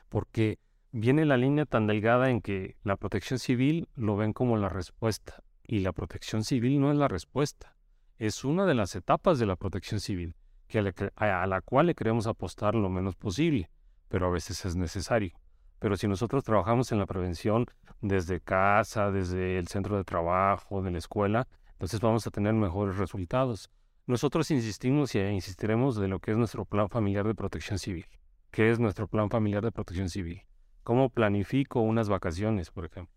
Porque 0.08 0.58
viene 0.92 1.26
la 1.26 1.36
línea 1.36 1.66
tan 1.66 1.86
delgada 1.86 2.30
en 2.30 2.40
que 2.40 2.78
la 2.84 2.96
protección 2.96 3.38
civil 3.38 3.86
lo 3.94 4.16
ven 4.16 4.32
como 4.32 4.56
la 4.56 4.70
respuesta 4.70 5.44
y 5.62 5.80
la 5.80 5.92
protección 5.92 6.42
civil 6.42 6.80
no 6.80 6.90
es 6.90 6.96
la 6.96 7.08
respuesta, 7.08 7.76
es 8.16 8.42
una 8.42 8.64
de 8.64 8.74
las 8.74 8.96
etapas 8.96 9.38
de 9.38 9.44
la 9.44 9.56
protección 9.56 10.00
civil 10.00 10.34
que 10.68 10.78
a 11.16 11.46
la 11.46 11.60
cual 11.60 11.86
le 11.88 11.94
queremos 11.94 12.26
apostar 12.26 12.74
lo 12.74 12.88
menos 12.88 13.14
posible, 13.14 13.70
pero 14.08 14.26
a 14.26 14.30
veces 14.30 14.64
es 14.64 14.74
necesario. 14.74 15.38
Pero 15.85 15.99
si 15.99 16.09
nosotros 16.09 16.44
trabajamos 16.44 16.92
en 16.92 16.99
la 16.99 17.05
prevención 17.05 17.66
desde 18.01 18.40
casa, 18.40 19.11
desde 19.11 19.59
el 19.59 19.68
centro 19.68 19.99
de 19.99 20.05
trabajo, 20.05 20.81
de 20.81 20.90
la 20.90 20.97
escuela, 20.97 21.47
entonces 21.73 22.01
vamos 22.01 22.27
a 22.27 22.31
tener 22.31 22.55
mejores 22.55 22.97
resultados. 22.97 23.68
Nosotros 24.07 24.51
insistimos 24.51 25.14
y 25.14 25.18
insistiremos 25.18 25.97
de 25.97 26.09
lo 26.09 26.20
que 26.20 26.31
es 26.31 26.38
nuestro 26.38 26.64
plan 26.64 26.88
familiar 26.88 27.27
de 27.27 27.35
protección 27.35 27.79
civil. 27.79 28.07
¿Qué 28.51 28.70
es 28.70 28.81
nuestro 28.81 29.09
plan 29.09 29.29
familiar 29.29 29.62
de 29.62 29.73
protección 29.73 30.09
civil? 30.09 30.40
¿Cómo 30.85 31.11
planifico 31.11 31.83
unas 31.83 32.09
vacaciones, 32.09 32.70
por 32.70 32.87
ejemplo? 32.87 33.14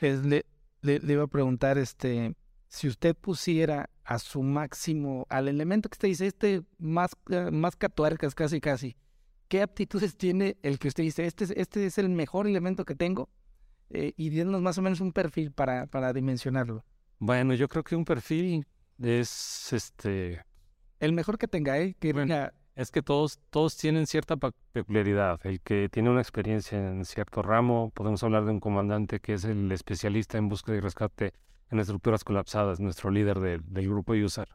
le, 0.00 0.44
le, 0.82 1.00
iba 1.12 1.22
a 1.22 1.28
preguntar, 1.28 1.78
este, 1.78 2.34
si 2.66 2.88
usted 2.88 3.14
pusiera 3.14 3.90
a 4.02 4.18
su 4.18 4.42
máximo, 4.42 5.24
al 5.30 5.46
elemento 5.46 5.88
que 5.88 5.94
usted 5.94 6.08
dice, 6.08 6.26
este 6.26 6.62
más, 6.78 7.12
eh, 7.30 7.52
más 7.52 7.76
casi 7.76 8.60
casi, 8.60 8.96
¿qué 9.50 9.62
aptitudes 9.62 10.16
tiene 10.16 10.56
el 10.62 10.78
que 10.78 10.88
usted 10.88 11.02
dice, 11.02 11.26
este, 11.26 11.60
este 11.60 11.84
es 11.84 11.98
el 11.98 12.08
mejor 12.08 12.46
elemento 12.46 12.84
que 12.84 12.94
tengo? 12.94 13.28
Eh, 13.90 14.14
y 14.16 14.30
denos 14.30 14.62
más 14.62 14.78
o 14.78 14.82
menos 14.82 15.00
un 15.00 15.12
perfil 15.12 15.50
para, 15.50 15.86
para 15.86 16.12
dimensionarlo. 16.12 16.84
Bueno, 17.18 17.52
yo 17.54 17.68
creo 17.68 17.82
que 17.82 17.96
un 17.96 18.04
perfil 18.04 18.64
es 19.02 19.72
este... 19.72 20.44
El 21.00 21.12
mejor 21.12 21.36
que 21.36 21.48
tenga, 21.48 21.76
¿eh? 21.78 21.96
Que 21.98 22.14
Es 22.76 22.92
que 22.92 23.02
todos, 23.02 23.40
todos 23.50 23.76
tienen 23.76 24.06
cierta 24.06 24.36
peculiaridad. 24.36 25.40
El 25.42 25.60
que 25.60 25.88
tiene 25.90 26.10
una 26.10 26.20
experiencia 26.20 26.78
en 26.78 27.04
cierto 27.04 27.42
ramo, 27.42 27.90
podemos 27.92 28.22
hablar 28.22 28.44
de 28.44 28.52
un 28.52 28.60
comandante 28.60 29.18
que 29.18 29.34
es 29.34 29.44
el 29.44 29.72
especialista 29.72 30.38
en 30.38 30.48
búsqueda 30.48 30.76
y 30.76 30.80
rescate 30.80 31.32
en 31.70 31.80
estructuras 31.80 32.22
colapsadas, 32.22 32.78
nuestro 32.78 33.10
líder 33.10 33.40
del 33.40 33.88
grupo 33.88 34.12
USAR. 34.12 34.48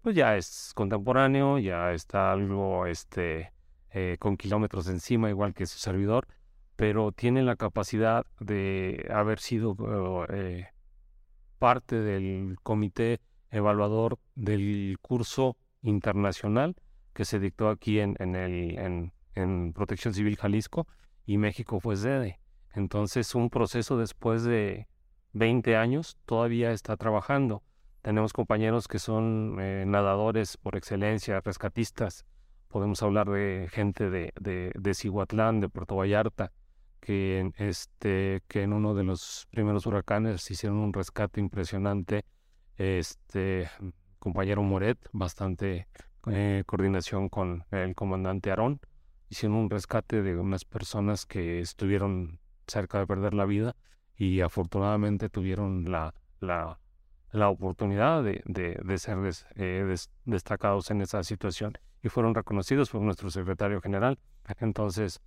Pues 0.00 0.16
ya 0.16 0.36
es 0.38 0.72
contemporáneo, 0.74 1.58
ya 1.58 1.92
está 1.92 2.32
algo 2.32 2.86
este, 2.86 3.52
eh, 3.92 4.16
con 4.18 4.36
kilómetros 4.36 4.88
encima, 4.88 5.30
igual 5.30 5.54
que 5.54 5.66
su 5.66 5.78
servidor, 5.78 6.28
pero 6.76 7.12
tiene 7.12 7.42
la 7.42 7.56
capacidad 7.56 8.24
de 8.38 9.06
haber 9.12 9.38
sido 9.40 9.76
eh, 10.30 10.68
parte 11.58 12.00
del 12.00 12.56
comité 12.62 13.20
evaluador 13.50 14.18
del 14.34 14.96
curso 15.02 15.56
internacional 15.82 16.76
que 17.12 17.24
se 17.24 17.38
dictó 17.38 17.68
aquí 17.68 18.00
en, 18.00 18.16
el, 18.20 19.12
Protección 19.74 20.14
Civil 20.14 20.36
Jalisco 20.36 20.86
y 21.26 21.38
México 21.38 21.80
fue 21.80 21.96
sede. 21.96 22.40
Entonces, 22.74 23.34
un 23.34 23.50
proceso 23.50 23.98
después 23.98 24.44
de 24.44 24.86
20 25.32 25.76
años 25.76 26.16
todavía 26.26 26.72
está 26.72 26.96
trabajando. 26.96 27.62
Tenemos 28.02 28.32
compañeros 28.32 28.88
que 28.88 28.98
son 28.98 29.56
eh, 29.60 29.84
nadadores 29.86 30.56
por 30.56 30.76
excelencia, 30.76 31.40
rescatistas, 31.40 32.24
podemos 32.70 33.02
hablar 33.02 33.28
de 33.28 33.68
gente 33.70 34.10
de, 34.10 34.32
de, 34.40 34.72
de 34.74 34.94
Cihuatlán, 34.94 35.60
de 35.60 35.68
Puerto 35.68 35.96
Vallarta, 35.96 36.52
que, 37.00 37.50
este, 37.58 38.42
que 38.46 38.62
en 38.62 38.72
uno 38.72 38.94
de 38.94 39.04
los 39.04 39.48
primeros 39.50 39.86
huracanes 39.86 40.48
hicieron 40.50 40.78
un 40.78 40.92
rescate 40.92 41.40
impresionante. 41.40 42.24
Este 42.76 43.68
compañero 44.18 44.62
Moret, 44.62 44.98
bastante 45.12 45.88
eh, 46.26 46.62
coordinación 46.64 47.28
con 47.28 47.64
el 47.72 47.94
comandante 47.94 48.50
Aarón, 48.50 48.80
hicieron 49.28 49.58
un 49.58 49.70
rescate 49.70 50.22
de 50.22 50.36
unas 50.38 50.64
personas 50.64 51.26
que 51.26 51.60
estuvieron 51.60 52.38
cerca 52.66 53.00
de 53.00 53.06
perder 53.06 53.34
la 53.34 53.46
vida 53.46 53.74
y 54.16 54.42
afortunadamente 54.42 55.28
tuvieron 55.28 55.90
la, 55.90 56.14
la, 56.38 56.78
la 57.32 57.48
oportunidad 57.48 58.22
de, 58.22 58.42
de, 58.44 58.78
de 58.82 58.98
ser 58.98 59.18
eh, 59.56 59.96
destacados 60.24 60.90
en 60.90 61.00
esa 61.00 61.24
situación 61.24 61.72
y 62.02 62.08
fueron 62.08 62.34
reconocidos 62.34 62.90
por 62.90 63.00
nuestro 63.02 63.30
secretario 63.30 63.80
general. 63.80 64.18
Entonces, 64.58 65.20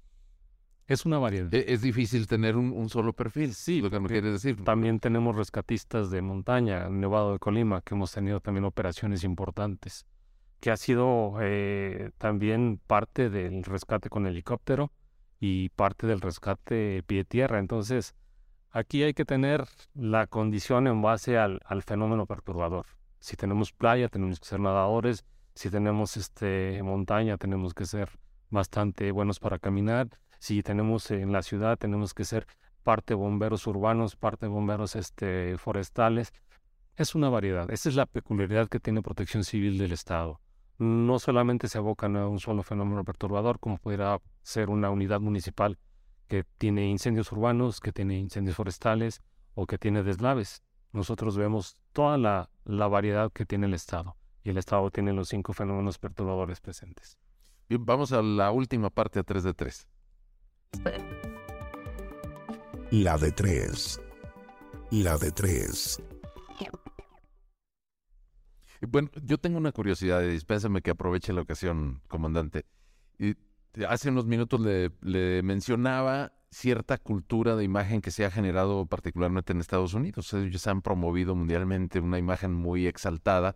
es 0.88 1.06
una 1.06 1.18
variedad. 1.18 1.54
E, 1.54 1.74
es 1.74 1.82
difícil 1.82 2.28
tener 2.28 2.58
un, 2.58 2.90
solo 2.90 3.14
perfil, 3.14 3.54
sí, 3.54 3.82
lo 3.82 3.90
que 3.90 4.00
me 4.00 4.08
quiere 4.08 4.32
decir. 4.32 4.64
También 4.64 5.00
tenemos 5.00 5.36
rescatistas 5.36 6.10
de 6.12 6.22
montaña, 6.22 6.90
Nevado 6.90 7.34
de 7.34 7.40
Colima, 7.40 7.82
que 7.82 7.96
hemos 7.96 8.12
tenido 8.12 8.40
también 8.40 8.66
operaciones 8.66 9.24
importantes, 9.24 10.06
que 10.60 10.72
ha 10.72 10.78
sido 10.78 11.36
eh, 11.42 12.12
también 12.18 12.80
parte 12.86 13.30
del 13.30 13.64
rescate 13.64 14.10
con 14.10 14.28
helicóptero 14.28 14.92
y 15.40 15.70
parte 15.70 16.08
del 16.08 16.22
rescate 16.22 17.04
pie-tierra. 17.04 17.60
Entonces, 17.60 18.14
aquí 18.70 19.04
hay 19.04 19.14
que 19.14 19.26
tener 19.26 19.66
la 19.94 20.28
condición 20.28 20.88
en 20.88 21.02
base 21.02 21.38
al, 21.38 21.62
al 21.66 21.84
fenómeno 21.84 22.26
perturbador. 22.26 22.88
Si 23.20 23.38
tenemos 23.38 23.72
playa, 23.72 24.10
tenemos 24.10 24.42
que 24.42 24.48
ser 24.48 24.60
nadadores, 24.60 25.24
si 25.56 25.70
tenemos 25.70 26.18
este 26.18 26.82
montaña, 26.84 27.38
tenemos 27.38 27.74
que 27.74 27.86
ser 27.86 28.10
bastante 28.50 29.12
buenos 29.12 29.40
para 29.40 29.60
caminar. 29.60 30.10
Si 30.40 30.64
tenemos 30.64 31.12
en 31.12 31.32
la 31.32 31.44
ciudad, 31.44 31.78
tenemos 31.78 32.14
que 32.14 32.26
ser 32.26 32.48
parte 32.84 33.14
bomberos 33.14 33.66
urbanos, 33.68 34.16
parte 34.16 34.48
bomberos 34.48 34.96
este, 34.96 35.58
forestales. 35.58 36.34
Es 36.96 37.16
una 37.16 37.30
variedad. 37.30 37.70
Esa 37.72 37.90
es 37.90 37.96
la 37.96 38.06
peculiaridad 38.06 38.68
que 38.68 38.80
tiene 38.80 39.02
Protección 39.02 39.44
Civil 39.44 39.78
del 39.78 39.92
Estado. 39.92 40.42
No 40.80 41.20
solamente 41.20 41.68
se 41.68 41.78
abocan 41.78 42.18
a 42.18 42.28
un 42.28 42.40
solo 42.40 42.64
fenómeno 42.64 43.04
perturbador, 43.04 43.60
como 43.60 43.78
pudiera 43.78 44.20
ser 44.42 44.70
una 44.70 44.90
unidad 44.90 45.20
municipal 45.22 45.78
que 46.28 46.46
tiene 46.58 46.90
incendios 46.90 47.32
urbanos, 47.32 47.80
que 47.80 47.92
tiene 47.92 48.18
incendios 48.18 48.56
forestales 48.56 49.22
o 49.54 49.68
que 49.68 49.78
tiene 49.78 50.04
deslaves. 50.04 50.64
Nosotros 50.92 51.38
vemos 51.38 51.78
toda 51.94 52.18
la, 52.18 52.50
la 52.66 52.88
variedad 52.88 53.32
que 53.32 53.46
tiene 53.46 53.68
el 53.68 53.76
Estado 53.76 54.16
y 54.44 54.50
el 54.50 54.58
Estado 54.58 54.90
tiene 54.92 55.14
los 55.14 55.30
cinco 55.30 55.54
fenómenos 55.54 55.98
perturbadores 55.98 56.60
presentes. 56.60 57.18
Bien, 57.70 57.86
vamos 57.86 58.12
a 58.12 58.22
la 58.22 58.52
última 58.52 58.90
parte 58.90 59.20
a 59.20 59.24
3 59.24 59.44
de 59.44 59.54
3. 59.54 59.88
La 62.92 63.18
de 63.18 63.32
3. 63.32 64.02
La 64.92 65.18
de 65.18 65.32
3. 65.32 66.04
Bueno, 68.88 69.10
yo 69.24 69.38
tengo 69.38 69.58
una 69.58 69.72
curiosidad, 69.72 70.22
dispénsame 70.22 70.82
que 70.82 70.92
aproveche 70.92 71.32
la 71.32 71.42
ocasión, 71.42 72.02
comandante. 72.10 72.66
Y 73.18 73.36
hace 73.88 74.10
unos 74.10 74.26
minutos 74.26 74.60
le, 74.60 74.92
le, 75.02 75.42
mencionaba 75.42 76.34
cierta 76.52 76.98
cultura 76.98 77.56
de 77.56 77.64
imagen 77.64 78.02
que 78.02 78.12
se 78.12 78.26
ha 78.26 78.30
generado 78.30 78.86
particularmente 78.86 79.54
en 79.54 79.62
Estados 79.62 79.94
Unidos. 79.94 80.34
Ellos 80.34 80.68
han 80.68 80.82
promovido 80.82 81.34
mundialmente 81.34 82.02
una 82.02 82.20
imagen 82.20 82.54
muy 82.54 82.88
exaltada 82.88 83.56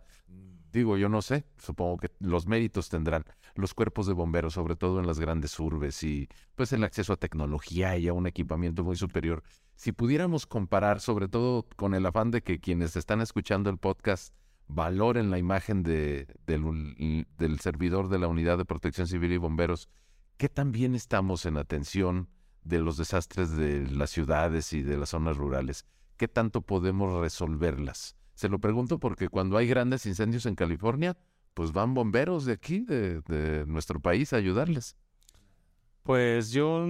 digo, 0.72 0.96
yo 0.96 1.08
no 1.08 1.22
sé, 1.22 1.44
supongo 1.58 1.98
que 1.98 2.10
los 2.20 2.46
méritos 2.46 2.88
tendrán 2.88 3.24
los 3.54 3.74
cuerpos 3.74 4.06
de 4.06 4.12
bomberos, 4.12 4.54
sobre 4.54 4.76
todo 4.76 5.00
en 5.00 5.06
las 5.06 5.18
grandes 5.18 5.58
urbes 5.58 6.02
y 6.02 6.28
pues 6.54 6.72
el 6.72 6.84
acceso 6.84 7.12
a 7.12 7.16
tecnología 7.16 7.96
y 7.96 8.08
a 8.08 8.12
un 8.12 8.26
equipamiento 8.26 8.84
muy 8.84 8.96
superior. 8.96 9.42
Si 9.74 9.92
pudiéramos 9.92 10.46
comparar, 10.46 11.00
sobre 11.00 11.28
todo 11.28 11.66
con 11.76 11.94
el 11.94 12.06
afán 12.06 12.30
de 12.30 12.42
que 12.42 12.60
quienes 12.60 12.96
están 12.96 13.20
escuchando 13.20 13.70
el 13.70 13.78
podcast 13.78 14.34
valoren 14.68 15.30
la 15.30 15.38
imagen 15.38 15.82
de, 15.82 16.26
del, 16.46 17.60
servidor 17.60 18.08
de 18.08 18.18
la 18.18 18.28
Unidad 18.28 18.58
de 18.58 18.64
Protección 18.64 19.06
Civil 19.06 19.32
y 19.32 19.38
Bomberos, 19.38 19.88
¿qué 20.36 20.48
tan 20.48 20.72
bien 20.72 20.94
estamos 20.94 21.46
en 21.46 21.56
atención 21.56 22.28
de 22.64 22.80
los 22.80 22.96
desastres 22.98 23.56
de 23.56 23.88
las 23.88 24.10
ciudades 24.10 24.72
y 24.72 24.82
de 24.82 24.98
las 24.98 25.10
zonas 25.10 25.36
rurales? 25.36 25.86
¿Qué 26.16 26.28
tanto 26.28 26.60
podemos 26.60 27.20
resolverlas? 27.20 28.17
Se 28.38 28.48
lo 28.48 28.60
pregunto 28.60 29.00
porque 29.00 29.28
cuando 29.28 29.56
hay 29.56 29.66
grandes 29.66 30.06
incendios 30.06 30.46
en 30.46 30.54
California, 30.54 31.16
pues 31.54 31.72
van 31.72 31.92
bomberos 31.92 32.44
de 32.44 32.52
aquí, 32.52 32.84
de, 32.84 33.64
nuestro 33.66 33.98
país, 33.98 34.32
a 34.32 34.36
ayudarles. 34.36 34.96
Pues 36.04 36.52
yo 36.52 36.86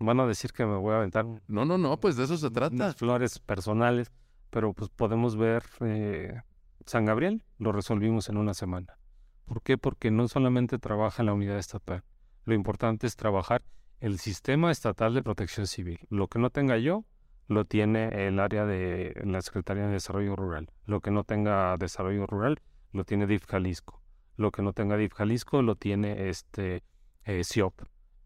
van 0.00 0.20
a 0.20 0.26
decir 0.26 0.52
que 0.52 0.66
me 0.66 0.76
voy 0.76 0.92
a 0.92 0.98
aventar. 0.98 1.24
No, 1.48 1.64
no, 1.64 1.78
no, 1.78 1.98
pues 1.98 2.16
de 2.16 2.24
eso 2.24 2.36
se 2.36 2.50
trata. 2.50 2.92
flores 2.92 3.38
personales, 3.38 4.12
pero 4.50 4.74
pues 4.74 4.90
podemos 4.90 5.34
ver 5.34 5.62
eh, 5.80 6.42
San 6.84 7.06
Gabriel, 7.06 7.42
lo 7.56 7.72
resolvimos 7.72 8.28
en 8.28 8.36
una 8.36 8.52
semana. 8.52 8.98
¿Por 9.46 9.62
qué? 9.62 9.78
Porque 9.78 10.10
no 10.10 10.28
solamente 10.28 10.78
trabaja 10.78 11.22
la 11.22 11.32
unidad 11.32 11.56
estatal, 11.56 12.04
lo 12.44 12.52
importante 12.52 13.06
es 13.06 13.16
trabajar 13.16 13.62
el 14.00 14.18
sistema 14.18 14.70
estatal 14.70 15.14
de 15.14 15.22
protección 15.22 15.66
civil. 15.66 16.00
Lo 16.10 16.28
que 16.28 16.38
no 16.38 16.50
tenga 16.50 16.76
yo, 16.76 17.06
lo 17.50 17.64
tiene 17.64 18.28
el 18.28 18.38
área 18.38 18.64
de 18.64 19.20
la 19.24 19.42
Secretaría 19.42 19.88
de 19.88 19.94
Desarrollo 19.94 20.36
Rural. 20.36 20.70
Lo 20.86 21.00
que 21.00 21.10
no 21.10 21.24
tenga 21.24 21.76
desarrollo 21.78 22.24
rural, 22.26 22.60
lo 22.92 23.04
tiene 23.04 23.26
DIF 23.26 23.44
Jalisco. 23.44 24.00
Lo 24.36 24.52
que 24.52 24.62
no 24.62 24.72
tenga 24.72 24.96
DIF 24.96 25.12
Jalisco, 25.14 25.60
lo 25.60 25.74
tiene 25.74 26.28
este 26.28 26.84
eh. 27.24 27.42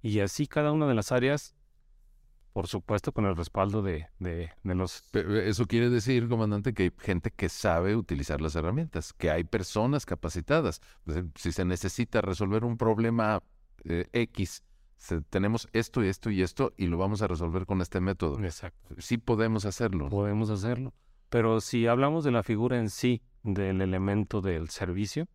Y 0.03 0.21
así 0.21 0.47
cada 0.47 0.73
una 0.73 0.87
de 0.87 0.93
las 0.93 1.11
áreas, 1.11 1.55
por 2.53 2.67
supuesto, 2.67 3.13
con 3.13 3.25
el 3.25 3.35
respaldo 3.35 3.81
de, 3.81 4.09
de, 4.19 4.51
de 4.63 4.75
los... 4.75 5.03
Eso 5.15 5.65
quiere 5.65 5.89
decir, 5.89 6.29
comandante, 6.29 6.75
que 6.75 6.83
hay 6.83 6.93
gente 6.99 7.31
que 7.31 7.49
sabe 7.49 7.97
utilizar 7.97 8.43
las 8.43 8.55
herramientas, 8.57 9.15
que 9.15 9.31
hay 9.31 9.45
personas 9.45 10.05
capacitadas. 10.05 10.83
Pues, 11.05 11.25
si 11.35 11.51
se 11.51 11.65
necesita 11.65 12.21
resolver 12.21 12.63
un 12.63 12.77
problema 12.77 13.43
eh, 13.85 14.07
X, 14.13 14.63
tenemos 15.31 15.69
esto 15.73 16.05
y 16.05 16.09
esto 16.09 16.31
y 16.31 16.43
esto 16.43 16.73
y 16.77 16.87
lo 16.87 16.99
vamos 16.99 17.23
a 17.23 17.27
resolver 17.27 17.67
con 17.67 17.81
este 17.81 18.01
método. 18.01 18.43
Exacto. 18.43 18.95
Sí 18.99 19.19
podemos 19.19 19.65
hacerlo. 19.65 20.09
Podemos 20.09 20.51
hacerlo. 20.51 20.93
Pero 21.29 21.61
si 21.61 21.87
hablamos 21.87 22.25
de 22.25 22.31
la 22.31 22.43
figura 22.43 22.79
en 22.79 22.91
sí, 22.91 23.23
del 23.43 23.81
elemento 23.81 24.41
del 24.41 24.71
servicio, 24.71 25.27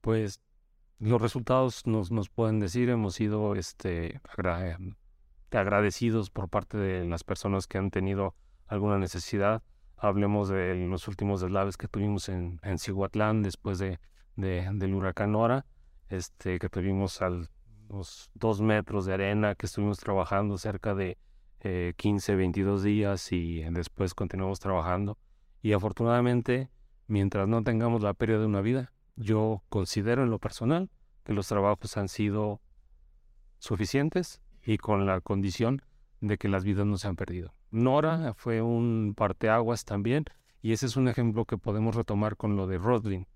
pues 0.00 0.40
los 0.98 1.20
resultados 1.20 1.86
nos, 1.86 2.10
nos 2.10 2.28
pueden 2.28 2.60
decir, 2.60 2.88
hemos 2.88 3.14
sido 3.14 3.54
este, 3.54 4.20
agradecidos 5.50 6.30
por 6.30 6.48
parte 6.48 6.78
de 6.78 7.04
las 7.04 7.24
personas 7.24 7.66
que 7.66 7.78
han 7.78 7.90
tenido 7.90 8.34
alguna 8.66 8.98
necesidad. 8.98 9.62
Hablemos 9.96 10.48
de 10.48 10.74
los 10.74 11.08
últimos 11.08 11.40
deslaves 11.40 11.76
que 11.76 11.88
tuvimos 11.88 12.28
en, 12.28 12.60
en 12.62 12.78
Cihuatlán 12.78 13.42
después 13.42 13.78
de, 13.78 13.98
del 14.36 14.94
huracán 14.94 15.32
Nora, 15.32 15.66
este, 16.08 16.58
que 16.58 16.68
tuvimos 16.68 17.20
al 17.22 17.50
los 17.90 18.30
dos 18.34 18.60
metros 18.60 19.04
de 19.04 19.14
arena 19.14 19.54
que 19.54 19.66
estuvimos 19.66 19.98
trabajando 19.98 20.56
cerca 20.58 20.94
de 20.94 21.18
15, 21.96 22.32
eh, 22.32 22.36
22 22.36 22.82
días 22.82 23.32
y 23.32 23.62
después 23.70 24.14
continuamos 24.14 24.60
trabajando. 24.60 25.18
Y 25.60 25.72
afortunadamente, 25.72 26.70
mientras 27.06 27.48
no 27.48 27.62
tengamos 27.62 28.02
la 28.02 28.14
pérdida 28.14 28.38
de 28.38 28.46
una 28.46 28.60
vida, 28.60 28.92
yo 29.16 29.62
considero 29.68 30.22
en 30.22 30.30
lo 30.30 30.38
personal 30.38 30.88
que 31.24 31.32
los 31.32 31.48
trabajos 31.48 31.96
han 31.96 32.08
sido 32.08 32.60
suficientes 33.58 34.40
y 34.62 34.78
con 34.78 35.04
la 35.04 35.20
condición 35.20 35.82
de 36.20 36.38
que 36.38 36.48
las 36.48 36.64
vidas 36.64 36.86
no 36.86 36.96
se 36.96 37.08
han 37.08 37.16
perdido. 37.16 37.52
Nora 37.70 38.34
fue 38.34 38.62
un 38.62 39.14
parteaguas 39.16 39.84
también 39.84 40.24
y 40.62 40.72
ese 40.72 40.86
es 40.86 40.96
un 40.96 41.08
ejemplo 41.08 41.44
que 41.44 41.58
podemos 41.58 41.94
retomar 41.94 42.36
con 42.36 42.56
lo 42.56 42.66
de 42.66 42.78
Rodlin. 42.78 43.26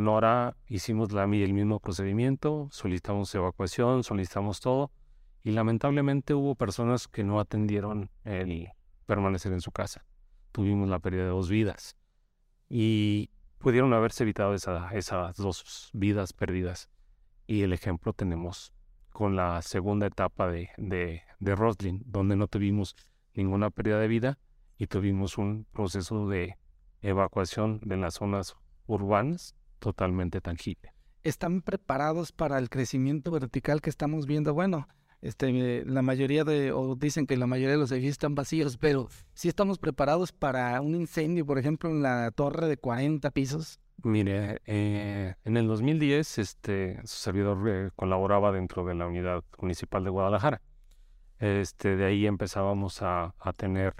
Nora 0.00 0.56
hicimos 0.66 1.10
el 1.12 1.52
mismo 1.52 1.78
procedimiento, 1.78 2.68
solicitamos 2.72 3.34
evacuación, 3.34 4.02
solicitamos 4.02 4.60
todo 4.60 4.90
y 5.42 5.50
lamentablemente 5.50 6.32
hubo 6.32 6.54
personas 6.54 7.06
que 7.06 7.22
no 7.22 7.38
atendieron 7.38 8.10
el 8.24 8.70
permanecer 9.04 9.52
en 9.52 9.60
su 9.60 9.72
casa. 9.72 10.06
Tuvimos 10.52 10.88
la 10.88 11.00
pérdida 11.00 11.24
de 11.24 11.28
dos 11.28 11.50
vidas 11.50 11.96
y 12.68 13.30
pudieron 13.58 13.92
haberse 13.92 14.24
evitado 14.24 14.54
esas 14.54 15.36
dos 15.36 15.90
vidas 15.92 16.32
perdidas. 16.32 16.88
Y 17.46 17.62
el 17.62 17.74
ejemplo 17.74 18.14
tenemos 18.14 18.72
con 19.10 19.36
la 19.36 19.60
segunda 19.60 20.06
etapa 20.06 20.48
de, 20.48 20.70
de, 20.78 21.22
de 21.40 21.54
Roslin, 21.54 22.02
donde 22.06 22.36
no 22.36 22.46
tuvimos 22.46 22.96
ninguna 23.34 23.68
pérdida 23.68 23.98
de 23.98 24.08
vida 24.08 24.38
y 24.78 24.86
tuvimos 24.86 25.36
un 25.36 25.66
proceso 25.72 26.26
de 26.26 26.56
evacuación 27.02 27.80
de 27.82 27.98
las 27.98 28.14
zonas 28.14 28.56
urbanas 28.86 29.54
totalmente 29.80 30.40
tangible. 30.40 30.92
¿Están 31.22 31.60
preparados 31.60 32.32
para 32.32 32.58
el 32.58 32.70
crecimiento 32.70 33.30
vertical 33.30 33.82
que 33.82 33.90
estamos 33.90 34.26
viendo? 34.26 34.54
Bueno, 34.54 34.88
este, 35.20 35.84
la 35.84 36.00
mayoría 36.00 36.44
de, 36.44 36.72
o 36.72 36.94
dicen 36.96 37.26
que 37.26 37.36
la 37.36 37.46
mayoría 37.46 37.72
de 37.72 37.78
los 37.78 37.92
edificios 37.92 38.12
están 38.12 38.34
vacíos, 38.34 38.78
pero 38.78 39.08
si 39.34 39.48
estamos 39.48 39.78
preparados 39.78 40.32
para 40.32 40.80
un 40.80 40.94
incendio, 40.94 41.44
por 41.44 41.58
ejemplo, 41.58 41.90
en 41.90 42.02
la 42.02 42.30
torre 42.30 42.68
de 42.68 42.78
40 42.78 43.30
pisos. 43.32 43.80
Mire, 44.02 44.62
eh, 44.64 45.34
en 45.44 45.56
el 45.58 45.66
2010, 45.66 46.38
este, 46.38 47.00
su 47.04 47.16
servidor 47.18 47.68
eh, 47.68 47.90
colaboraba 47.96 48.50
dentro 48.50 48.86
de 48.86 48.94
la 48.94 49.06
unidad 49.06 49.44
municipal 49.58 50.02
de 50.04 50.10
Guadalajara. 50.10 50.62
Este, 51.38 51.96
de 51.96 52.04
ahí 52.06 52.26
empezábamos 52.26 53.02
a, 53.02 53.34
a 53.38 53.52
tener 53.52 53.94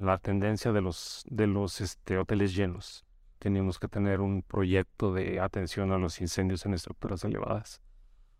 la 0.00 0.18
tendencia 0.18 0.72
de 0.72 0.80
los, 0.80 1.24
de 1.28 1.46
los 1.46 1.80
este, 1.80 2.18
hoteles 2.18 2.54
llenos 2.54 3.04
teníamos 3.40 3.78
que 3.78 3.88
tener 3.88 4.20
un 4.20 4.42
proyecto 4.42 5.12
de 5.12 5.40
atención 5.40 5.90
a 5.92 5.98
los 5.98 6.20
incendios 6.20 6.66
en 6.66 6.74
estructuras 6.74 7.24
elevadas. 7.24 7.80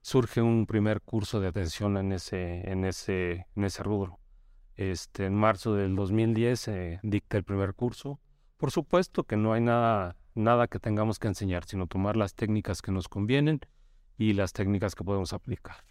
Surge 0.02 0.42
un 0.42 0.66
primer 0.66 1.00
curso 1.00 1.40
de 1.40 1.48
atención 1.48 1.96
en 1.96 2.12
ese, 2.12 2.70
en 2.70 2.84
ese, 2.84 3.46
en 3.56 3.64
ese 3.64 3.82
rubro. 3.82 4.20
Este, 4.76 5.26
en 5.26 5.34
marzo 5.34 5.74
del 5.74 5.96
2010 5.96 6.60
se 6.60 7.00
dicta 7.02 7.38
el 7.38 7.44
primer 7.44 7.74
curso. 7.74 8.20
Por 8.58 8.70
supuesto 8.70 9.24
que 9.24 9.36
no 9.36 9.54
hay 9.54 9.62
nada, 9.62 10.16
nada 10.34 10.68
que 10.68 10.78
tengamos 10.78 11.18
que 11.18 11.28
enseñar, 11.28 11.64
sino 11.64 11.86
tomar 11.86 12.16
las 12.16 12.34
técnicas 12.34 12.82
que 12.82 12.92
nos 12.92 13.08
convienen 13.08 13.60
y 14.18 14.34
las 14.34 14.52
técnicas 14.52 14.94
que 14.94 15.04
podemos 15.04 15.32
aplicar. 15.32 15.82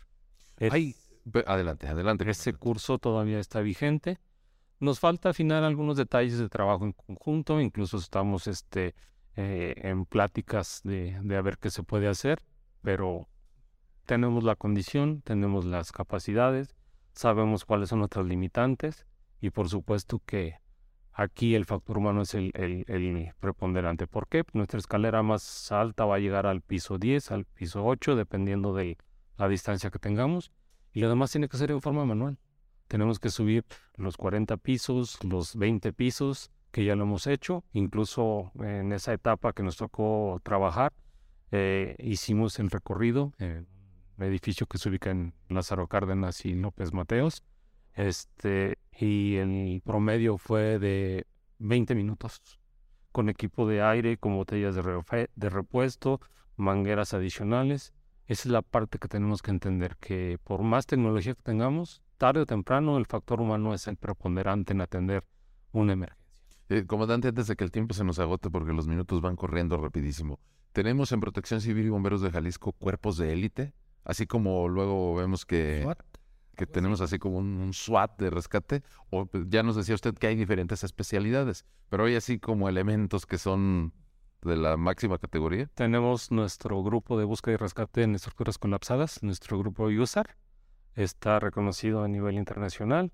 adelante, 1.47 1.87
adelante. 1.87 2.29
Ese 2.29 2.53
curso 2.53 2.99
todavía 2.99 3.39
está 3.39 3.61
vigente 3.61 4.19
nos 4.79 4.99
falta 4.99 5.29
afinar 5.29 5.63
algunos 5.63 5.97
detalles 5.97 6.37
de 6.37 6.49
trabajo 6.49 6.85
en 6.85 6.93
conjunto, 6.93 7.59
incluso 7.59 7.97
estamos 7.97 8.47
este, 8.47 8.95
eh, 9.35 9.73
en 9.77 10.05
pláticas 10.05 10.81
de, 10.83 11.19
de 11.21 11.35
a 11.35 11.41
ver 11.41 11.57
qué 11.57 11.69
se 11.69 11.83
puede 11.83 12.07
hacer, 12.07 12.41
pero 12.81 13.27
tenemos 14.05 14.43
la 14.43 14.55
condición, 14.55 15.21
tenemos 15.21 15.65
las 15.65 15.91
capacidades, 15.91 16.75
sabemos 17.13 17.65
cuáles 17.65 17.89
son 17.89 17.99
nuestras 17.99 18.25
limitantes 18.25 19.05
y 19.41 19.49
por 19.49 19.69
supuesto 19.69 20.21
que 20.25 20.55
aquí 21.11 21.55
el 21.55 21.65
factor 21.65 21.97
humano 21.97 22.21
es 22.21 22.33
el, 22.33 22.51
el, 22.55 22.85
el, 22.87 23.33
preponderante. 23.39 24.07
¿Por 24.07 24.27
qué? 24.27 24.43
Nuestra 24.53 24.79
escalera 24.79 25.21
más 25.21 25.71
alta 25.71 26.05
va 26.05 26.15
a 26.15 26.19
llegar 26.19 26.47
al 26.47 26.61
piso 26.61 26.97
10, 26.97 27.31
al 27.31 27.45
piso 27.45 27.85
8, 27.85 28.15
dependiendo 28.15 28.73
de 28.73 28.97
la 29.37 29.49
distancia 29.49 29.89
que 29.89 29.99
tengamos 29.99 30.51
y 30.93 31.01
lo 31.01 31.09
demás 31.09 31.31
tiene 31.31 31.49
que 31.49 31.57
ser 31.57 31.71
en 31.71 31.81
forma 31.81 32.05
manual 32.05 32.37
tenemos 32.89 33.19
que 33.19 33.29
subir 33.29 33.63
los 33.95 34.17
40 34.17 34.57
pisos, 34.57 35.23
los 35.23 35.55
20 35.55 35.93
pisos, 35.93 36.51
que 36.71 36.83
ya 36.83 36.95
lo 36.95 37.03
hemos 37.03 37.27
hecho. 37.27 37.63
Incluso 37.71 38.51
en 38.59 38.91
esa 38.91 39.13
etapa 39.13 39.53
que 39.53 39.63
nos 39.63 39.77
tocó 39.77 40.41
trabajar, 40.43 40.91
eh, 41.51 41.95
hicimos 41.99 42.59
el 42.59 42.69
recorrido, 42.69 43.31
en 43.37 43.67
el 44.17 44.23
edificio 44.25 44.65
que 44.65 44.79
se 44.79 44.89
ubica 44.89 45.11
en 45.11 45.33
Lázaro 45.49 45.87
Cárdenas 45.87 46.43
y 46.45 46.53
López 46.55 46.91
Mateos. 46.91 47.43
Este, 47.93 48.79
y 48.97 49.35
el 49.35 49.81
promedio 49.85 50.37
fue 50.37 50.79
de 50.79 51.27
20 51.59 51.93
minutos, 51.93 52.59
con 53.11 53.29
equipo 53.29 53.67
de 53.67 53.83
aire, 53.83 54.17
con 54.17 54.35
botellas 54.35 54.73
de, 54.73 55.29
de 55.35 55.49
repuesto, 55.49 56.21
mangueras 56.55 57.13
adicionales. 57.13 57.93
Esa 58.25 58.47
es 58.47 58.51
la 58.51 58.63
parte 58.63 58.97
que 58.97 59.07
tenemos 59.07 59.43
que 59.43 59.51
entender, 59.51 59.95
que 59.97 60.39
por 60.43 60.63
más 60.63 60.87
tecnología 60.87 61.35
que 61.35 61.43
tengamos, 61.43 62.01
tarde 62.19 62.41
o 62.41 62.45
temprano 62.45 62.97
el 62.97 63.07
factor 63.07 63.41
humano 63.41 63.73
es 63.73 63.87
el 63.87 63.95
preponderante 63.95 64.73
en 64.73 64.81
atender 64.81 65.23
una 65.71 65.93
emergencia. 65.93 66.19
Eh, 66.67 66.85
comandante, 66.85 67.29
antes 67.29 67.47
de 67.47 67.55
que 67.55 67.63
el 67.63 67.71
tiempo 67.71 67.95
se 67.95 68.03
nos 68.03 68.19
agote 68.19 68.51
porque 68.51 68.73
los 68.73 68.87
minutos 68.87 69.21
van 69.21 69.35
corriendo 69.35 69.77
rapidísimo, 69.77 70.39
¿tenemos 70.71 71.11
en 71.11 71.21
Protección 71.21 71.61
Civil 71.61 71.87
y 71.87 71.89
Bomberos 71.89 72.21
de 72.21 72.29
Jalisco 72.29 72.73
cuerpos 72.73 73.17
de 73.17 73.33
élite? 73.33 73.73
Así 74.03 74.27
como 74.27 74.67
luego 74.67 75.15
vemos 75.15 75.45
que, 75.45 75.87
que 76.55 76.67
tenemos 76.67 77.01
así 77.01 77.17
como 77.17 77.37
un, 77.37 77.73
SWAT 77.73 78.19
de 78.19 78.29
rescate, 78.29 78.83
o 79.09 79.27
ya 79.47 79.63
nos 79.63 79.77
decía 79.77 79.95
usted 79.95 80.13
que 80.13 80.27
hay 80.27 80.35
diferentes 80.35 80.83
especialidades, 80.83 81.65
pero 81.89 82.05
hay 82.05 82.15
así 82.15 82.37
como 82.37 82.69
elementos 82.69 83.25
que 83.25 83.37
son 83.37 83.93
de 84.41 84.57
la 84.57 84.77
máxima 84.77 85.17
categoría. 85.17 85.67
Tenemos 85.73 86.31
nuestro 86.31 86.83
grupo 86.83 87.17
de 87.17 87.25
búsqueda 87.25 87.55
y 87.55 87.57
rescate 87.57 88.03
en 88.03 88.15
estructuras 88.15 88.57
colapsadas, 88.57 89.23
nuestro 89.23 89.57
grupo 89.57 89.85
USAR, 89.85 90.35
está 91.03 91.39
reconocido 91.39 92.03
a 92.03 92.07
nivel 92.07 92.35
internacional. 92.35 93.11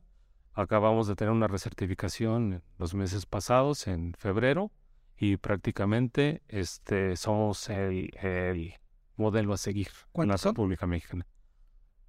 Acabamos 0.53 1.07
de 1.07 1.15
tener 1.15 1.31
una 1.31 1.47
recertificación 1.47 2.63
los 2.77 2.95
meses 2.95 3.25
pasados, 3.25 3.87
en 3.87 4.13
febrero, 4.17 4.71
y 5.17 5.37
prácticamente 5.37 6.41
este, 6.47 7.15
somos 7.15 7.69
el, 7.69 8.73
modelo 9.17 9.53
a 9.53 9.57
seguir 9.57 9.87
en 10.15 10.27
la 10.29 10.37
República 10.37 10.87
Mexicana. 10.87 11.27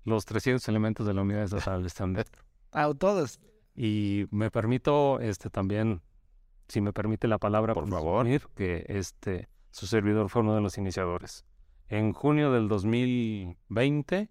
Los 0.05 0.25
300 0.25 0.67
elementos 0.69 1.07
de 1.07 1.15
la 1.15 1.23
unidad 1.23 1.45
estatal 1.45 1.85
están 1.85 2.15
dentro. 2.15 2.43
Ah, 2.73 2.91
todos. 2.99 3.41
Y 3.75 4.27
me 4.31 4.51
permito 4.51 5.21
este, 5.21 5.51
también, 5.51 6.01
si 6.69 6.81
me 6.81 6.93
permite 6.93 7.29
la 7.29 7.39
palabra, 7.39 7.75
por 7.75 7.89
favor, 7.89 8.27
que 8.55 8.87
este, 8.89 9.49
su 9.71 9.87
servidor 9.87 10.31
fue 10.31 10.43
uno 10.43 10.55
de 10.55 10.61
los 10.63 10.79
iniciadores. 10.79 11.45
En 11.89 12.13
junio 12.13 12.51
del 12.51 12.69
2020 12.69 14.31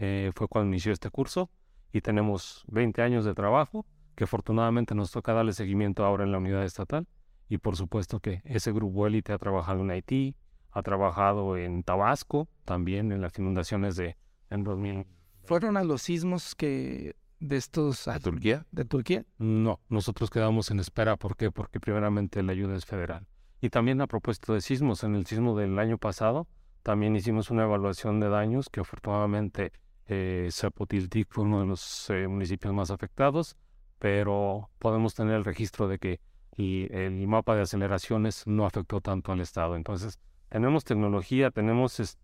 eh, 0.00 0.32
fue 0.34 0.48
cuando 0.48 0.68
inició 0.68 0.92
este 0.92 1.10
curso 1.10 1.50
y 1.92 2.00
tenemos 2.00 2.64
20 2.68 3.02
años 3.02 3.26
de 3.26 3.34
trabajo 3.34 3.84
que 4.14 4.24
afortunadamente 4.24 4.94
nos 4.94 5.10
toca 5.10 5.34
darle 5.34 5.52
seguimiento 5.52 6.04
ahora 6.04 6.24
en 6.24 6.32
la 6.32 6.38
unidad 6.38 6.64
estatal. 6.64 7.06
Y 7.48 7.58
por 7.58 7.76
supuesto 7.76 8.18
que 8.18 8.40
ese 8.44 8.72
grupo 8.72 9.06
élite 9.06 9.32
ha 9.32 9.38
trabajado 9.38 9.80
en 9.80 9.90
Haití, 9.90 10.36
ha 10.70 10.82
trabajado 10.82 11.56
en 11.56 11.82
Tabasco, 11.82 12.48
también 12.64 13.12
en 13.12 13.20
las 13.20 13.38
inundaciones 13.38 13.96
de 13.96 14.16
en 14.48 14.64
2000. 14.64 15.06
¿Fueron 15.44 15.76
a 15.76 15.84
los 15.84 16.02
sismos 16.02 16.54
que 16.54 17.16
de 17.38 17.56
estos... 17.56 18.06
¿De 18.06 18.20
Turquía? 18.20 18.66
¿De 18.70 18.84
Turquía? 18.84 19.26
No, 19.38 19.80
nosotros 19.88 20.30
quedamos 20.30 20.70
en 20.70 20.80
espera. 20.80 21.16
¿Por 21.16 21.36
qué? 21.36 21.50
Porque 21.50 21.78
primeramente 21.78 22.42
la 22.42 22.52
ayuda 22.52 22.76
es 22.76 22.86
federal. 22.86 23.26
Y 23.60 23.68
también 23.68 24.00
a 24.00 24.06
propósito 24.06 24.54
de 24.54 24.62
sismos, 24.62 25.04
en 25.04 25.14
el 25.14 25.26
sismo 25.26 25.58
del 25.58 25.78
año 25.78 25.98
pasado 25.98 26.46
también 26.82 27.14
hicimos 27.14 27.50
una 27.50 27.64
evaluación 27.64 28.20
de 28.20 28.28
daños 28.28 28.70
que 28.70 28.80
afortunadamente 28.80 29.72
eh, 30.12 30.48
Zapotiltic 30.50 31.28
fue 31.30 31.44
uno 31.44 31.60
de 31.60 31.66
los 31.66 32.10
eh, 32.10 32.26
municipios 32.26 32.74
más 32.74 32.90
afectados, 32.90 33.56
pero 34.00 34.68
podemos 34.80 35.14
tener 35.14 35.36
el 35.36 35.44
registro 35.44 35.86
de 35.86 35.98
que 36.00 36.20
el 36.58 37.26
mapa 37.28 37.54
de 37.54 37.62
aceleraciones 37.62 38.44
no 38.46 38.66
afectó 38.66 39.00
tanto 39.00 39.30
al 39.30 39.40
estado. 39.40 39.76
Entonces, 39.76 40.18
tenemos 40.48 40.82
tecnología, 40.82 41.52
tenemos 41.52 42.00
este, 42.00 42.20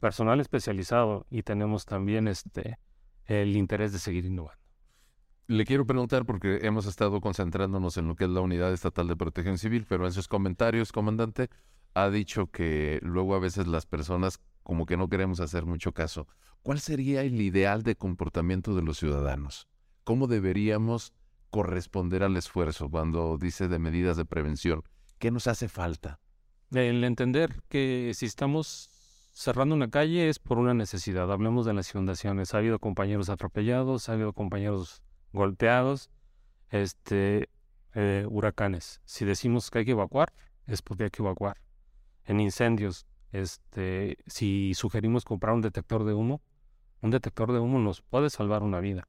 personal 0.00 0.40
especializado 0.40 1.26
y 1.30 1.42
tenemos 1.42 1.84
también 1.84 2.26
este, 2.26 2.78
el 3.26 3.54
interés 3.54 3.92
de 3.92 3.98
seguir 3.98 4.24
innovando. 4.24 4.60
Le 5.48 5.66
quiero 5.66 5.86
preguntar 5.86 6.24
porque 6.24 6.60
hemos 6.62 6.86
estado 6.86 7.20
concentrándonos 7.20 7.98
en 7.98 8.08
lo 8.08 8.16
que 8.16 8.24
es 8.24 8.30
la 8.30 8.40
Unidad 8.40 8.72
Estatal 8.72 9.06
de 9.08 9.14
Protección 9.14 9.58
Civil, 9.58 9.84
pero 9.86 10.06
en 10.06 10.12
sus 10.12 10.26
comentarios, 10.26 10.90
comandante, 10.90 11.50
ha 11.92 12.08
dicho 12.08 12.46
que 12.46 12.98
luego 13.02 13.34
a 13.34 13.40
veces 13.40 13.66
las 13.66 13.84
personas 13.84 14.40
como 14.66 14.84
que 14.84 14.96
no 14.96 15.08
queremos 15.08 15.38
hacer 15.38 15.64
mucho 15.64 15.92
caso. 15.92 16.26
¿Cuál 16.62 16.80
sería 16.80 17.22
el 17.22 17.40
ideal 17.40 17.84
de 17.84 17.94
comportamiento 17.94 18.74
de 18.74 18.82
los 18.82 18.98
ciudadanos? 18.98 19.68
¿Cómo 20.02 20.26
deberíamos 20.26 21.12
corresponder 21.50 22.24
al 22.24 22.36
esfuerzo 22.36 22.90
cuando 22.90 23.38
dice 23.38 23.68
de 23.68 23.78
medidas 23.78 24.16
de 24.16 24.24
prevención? 24.24 24.82
¿Qué 25.20 25.30
nos 25.30 25.46
hace 25.46 25.68
falta? 25.68 26.18
El 26.72 27.04
entender 27.04 27.62
que 27.68 28.10
si 28.16 28.26
estamos 28.26 28.90
cerrando 29.32 29.76
una 29.76 29.88
calle 29.88 30.28
es 30.28 30.40
por 30.40 30.58
una 30.58 30.74
necesidad. 30.74 31.30
Hablemos 31.30 31.64
de 31.64 31.72
las 31.72 31.94
inundaciones. 31.94 32.52
Ha 32.52 32.58
habido 32.58 32.80
compañeros 32.80 33.28
atropellados, 33.28 34.08
ha 34.08 34.14
habido 34.14 34.32
compañeros 34.32 35.00
golpeados, 35.32 36.10
este, 36.70 37.50
eh, 37.94 38.26
huracanes. 38.28 39.00
Si 39.04 39.24
decimos 39.24 39.70
que 39.70 39.78
hay 39.78 39.84
que 39.84 39.92
evacuar, 39.92 40.32
es 40.66 40.82
porque 40.82 41.04
hay 41.04 41.10
que 41.10 41.22
evacuar. 41.22 41.56
En 42.24 42.40
incendios, 42.40 43.06
este, 43.32 44.18
si 44.26 44.74
sugerimos 44.74 45.24
comprar 45.24 45.54
un 45.54 45.62
detector 45.62 46.04
de 46.04 46.14
humo, 46.14 46.40
un 47.02 47.10
detector 47.10 47.52
de 47.52 47.58
humo 47.58 47.78
nos 47.78 48.02
puede 48.02 48.30
salvar 48.30 48.62
una 48.62 48.80
vida. 48.80 49.08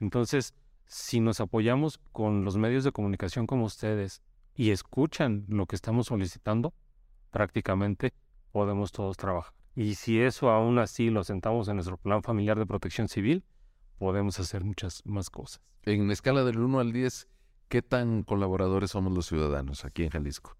Entonces, 0.00 0.54
si 0.86 1.20
nos 1.20 1.40
apoyamos 1.40 1.98
con 2.12 2.44
los 2.44 2.56
medios 2.56 2.84
de 2.84 2.92
comunicación 2.92 3.46
como 3.46 3.64
ustedes 3.64 4.22
y 4.54 4.70
escuchan 4.70 5.44
lo 5.48 5.66
que 5.66 5.76
estamos 5.76 6.06
solicitando, 6.06 6.74
prácticamente 7.30 8.12
podemos 8.52 8.92
todos 8.92 9.16
trabajar. 9.16 9.54
Y 9.74 9.96
si 9.96 10.20
eso 10.20 10.50
aún 10.50 10.78
así 10.78 11.10
lo 11.10 11.24
sentamos 11.24 11.68
en 11.68 11.76
nuestro 11.76 11.96
plan 11.96 12.22
familiar 12.22 12.58
de 12.58 12.66
protección 12.66 13.08
civil, 13.08 13.44
podemos 13.98 14.38
hacer 14.38 14.64
muchas 14.64 15.02
más 15.04 15.30
cosas. 15.30 15.60
En 15.82 16.10
escala 16.10 16.44
del 16.44 16.58
1 16.60 16.78
al 16.78 16.92
10, 16.92 17.28
¿qué 17.68 17.82
tan 17.82 18.22
colaboradores 18.22 18.90
somos 18.90 19.12
los 19.12 19.26
ciudadanos 19.26 19.84
aquí 19.84 20.04
en 20.04 20.10
Jalisco? 20.10 20.56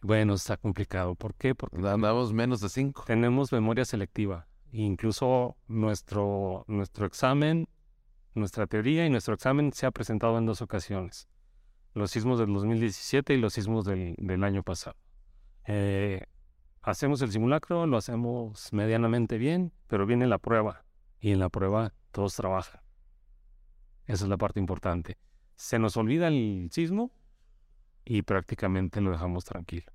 Bueno, 0.00 0.34
está 0.34 0.56
complicado. 0.56 1.16
¿Por 1.16 1.34
qué? 1.34 1.54
Porque 1.54 1.76
andamos 1.88 2.32
menos 2.32 2.60
de 2.60 2.68
5. 2.68 3.04
Tenemos 3.06 3.52
memoria 3.52 3.84
selectiva. 3.84 4.46
Incluso 4.70 5.56
nuestro, 5.66 6.64
nuestro 6.68 7.06
examen, 7.06 7.68
nuestra 8.34 8.66
teoría 8.66 9.06
y 9.06 9.10
nuestro 9.10 9.34
examen 9.34 9.72
se 9.72 9.86
ha 9.86 9.90
presentado 9.90 10.38
en 10.38 10.46
dos 10.46 10.62
ocasiones. 10.62 11.28
Los 11.94 12.12
sismos 12.12 12.38
del 12.38 12.52
2017 12.52 13.34
y 13.34 13.38
los 13.38 13.54
sismos 13.54 13.84
del, 13.84 14.14
del 14.18 14.44
año 14.44 14.62
pasado. 14.62 14.96
Eh, 15.66 16.26
hacemos 16.82 17.20
el 17.22 17.32
simulacro, 17.32 17.86
lo 17.86 17.96
hacemos 17.96 18.72
medianamente 18.72 19.36
bien, 19.36 19.72
pero 19.88 20.06
viene 20.06 20.26
la 20.26 20.38
prueba 20.38 20.84
y 21.20 21.32
en 21.32 21.40
la 21.40 21.48
prueba 21.48 21.92
todos 22.12 22.36
trabajan. 22.36 22.80
Esa 24.06 24.24
es 24.24 24.30
la 24.30 24.36
parte 24.36 24.60
importante. 24.60 25.18
Se 25.56 25.78
nos 25.78 25.96
olvida 25.96 26.28
el 26.28 26.68
sismo 26.70 27.10
y 28.10 28.22
prácticamente 28.22 29.02
lo 29.02 29.10
dejamos 29.10 29.44
tranquilo. 29.44 29.92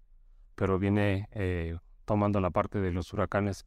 Pero 0.54 0.78
viene 0.78 1.30
eh, 1.32 1.76
tomando 2.06 2.40
la 2.42 2.52
parte 2.52 2.80
de 2.80 2.92
los 2.92 3.12
huracanes 3.12 3.66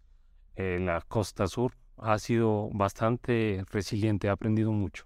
en 0.55 0.87
la 0.87 1.01
costa 1.01 1.49
sur. 1.49 1.73
Ha 1.97 2.17
sido 2.21 2.71
bastante 2.73 3.65
resiliente, 3.73 4.29
ha 4.29 4.33
aprendido 4.33 4.71
mucho. 4.71 5.05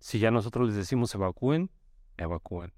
Si 0.00 0.18
ya 0.18 0.30
nosotros 0.30 0.66
les 0.66 0.76
decimos 0.76 1.14
evacúen, 1.14 1.70
evacúen. 2.18 2.74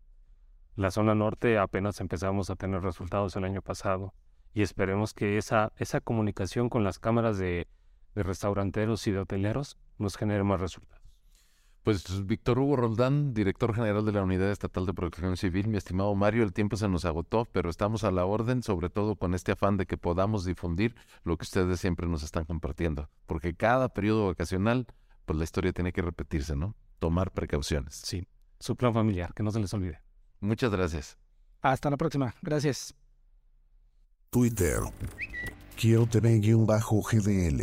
La 0.76 0.92
zona 0.92 1.16
norte 1.16 1.58
apenas 1.58 2.00
empezamos 2.00 2.50
a 2.50 2.54
tener 2.54 2.82
resultados 2.82 3.34
el 3.34 3.42
año 3.42 3.60
pasado 3.60 4.14
y 4.54 4.62
esperemos 4.62 5.12
que 5.12 5.38
esa, 5.38 5.72
esa 5.76 6.00
comunicación 6.00 6.68
con 6.68 6.84
las 6.84 7.00
cámaras 7.00 7.36
de, 7.36 7.66
restauranteros 8.14 9.04
y 9.08 9.10
de 9.10 9.18
hoteleros 9.18 9.76
nos 9.98 10.16
genere 10.16 10.44
más 10.44 10.60
resultados. 10.60 10.95
Pues 11.86 12.26
Víctor 12.26 12.58
Hugo 12.58 12.74
Roldán, 12.74 13.32
director 13.32 13.72
general 13.72 14.04
de 14.04 14.10
la 14.10 14.24
Unidad 14.24 14.50
Estatal 14.50 14.86
de 14.86 14.92
Protección 14.92 15.36
Civil, 15.36 15.68
mi 15.68 15.76
estimado 15.76 16.12
Mario, 16.16 16.42
el 16.42 16.52
tiempo 16.52 16.76
se 16.76 16.88
nos 16.88 17.04
agotó, 17.04 17.44
pero 17.52 17.70
estamos 17.70 18.02
a 18.02 18.10
la 18.10 18.24
orden, 18.24 18.64
sobre 18.64 18.90
todo 18.90 19.14
con 19.14 19.34
este 19.34 19.52
afán 19.52 19.76
de 19.76 19.86
que 19.86 19.96
podamos 19.96 20.44
difundir 20.44 20.96
lo 21.22 21.36
que 21.36 21.44
ustedes 21.44 21.78
siempre 21.78 22.08
nos 22.08 22.24
están 22.24 22.44
compartiendo, 22.44 23.08
porque 23.26 23.54
cada 23.54 23.88
periodo 23.88 24.26
vacacional, 24.26 24.88
pues 25.26 25.38
la 25.38 25.44
historia 25.44 25.72
tiene 25.72 25.92
que 25.92 26.02
repetirse, 26.02 26.56
¿no? 26.56 26.74
Tomar 26.98 27.30
precauciones. 27.30 27.94
Sí, 27.94 28.26
su 28.58 28.74
plan 28.74 28.92
familiar, 28.92 29.32
que 29.32 29.44
no 29.44 29.52
se 29.52 29.60
les 29.60 29.72
olvide. 29.72 30.02
Muchas 30.40 30.72
gracias. 30.72 31.16
Hasta 31.62 31.88
la 31.88 31.96
próxima. 31.96 32.34
Gracias. 32.42 32.96
Twitter. 34.30 34.80
Quiero 35.76 36.08
bajo 36.66 37.00
gdl 37.00 37.62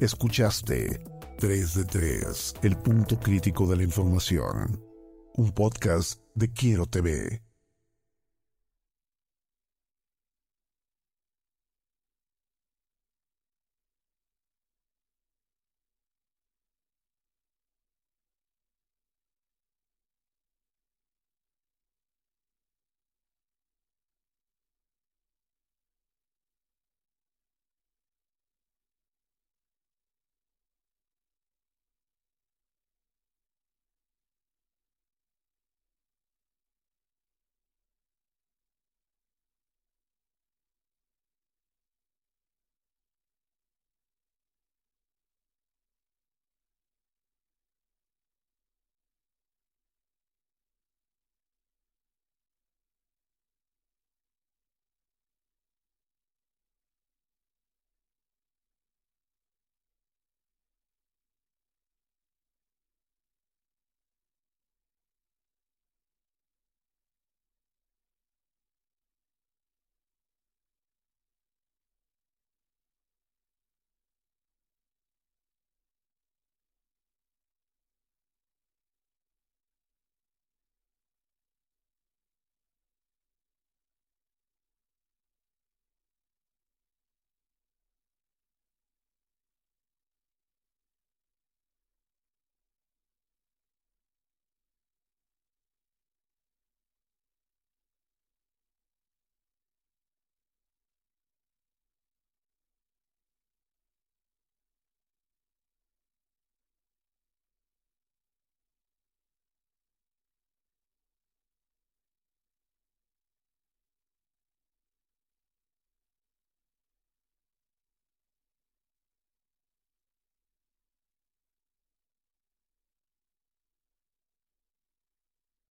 Escuchaste 0.00 1.13
3 1.44 1.74
de 1.74 1.84
3, 1.84 2.54
el 2.62 2.74
punto 2.78 3.20
crítico 3.20 3.66
de 3.66 3.76
la 3.76 3.82
información. 3.82 4.82
Un 5.34 5.52
podcast 5.52 6.18
de 6.34 6.50
Quiero 6.50 6.86
TV. 6.86 7.43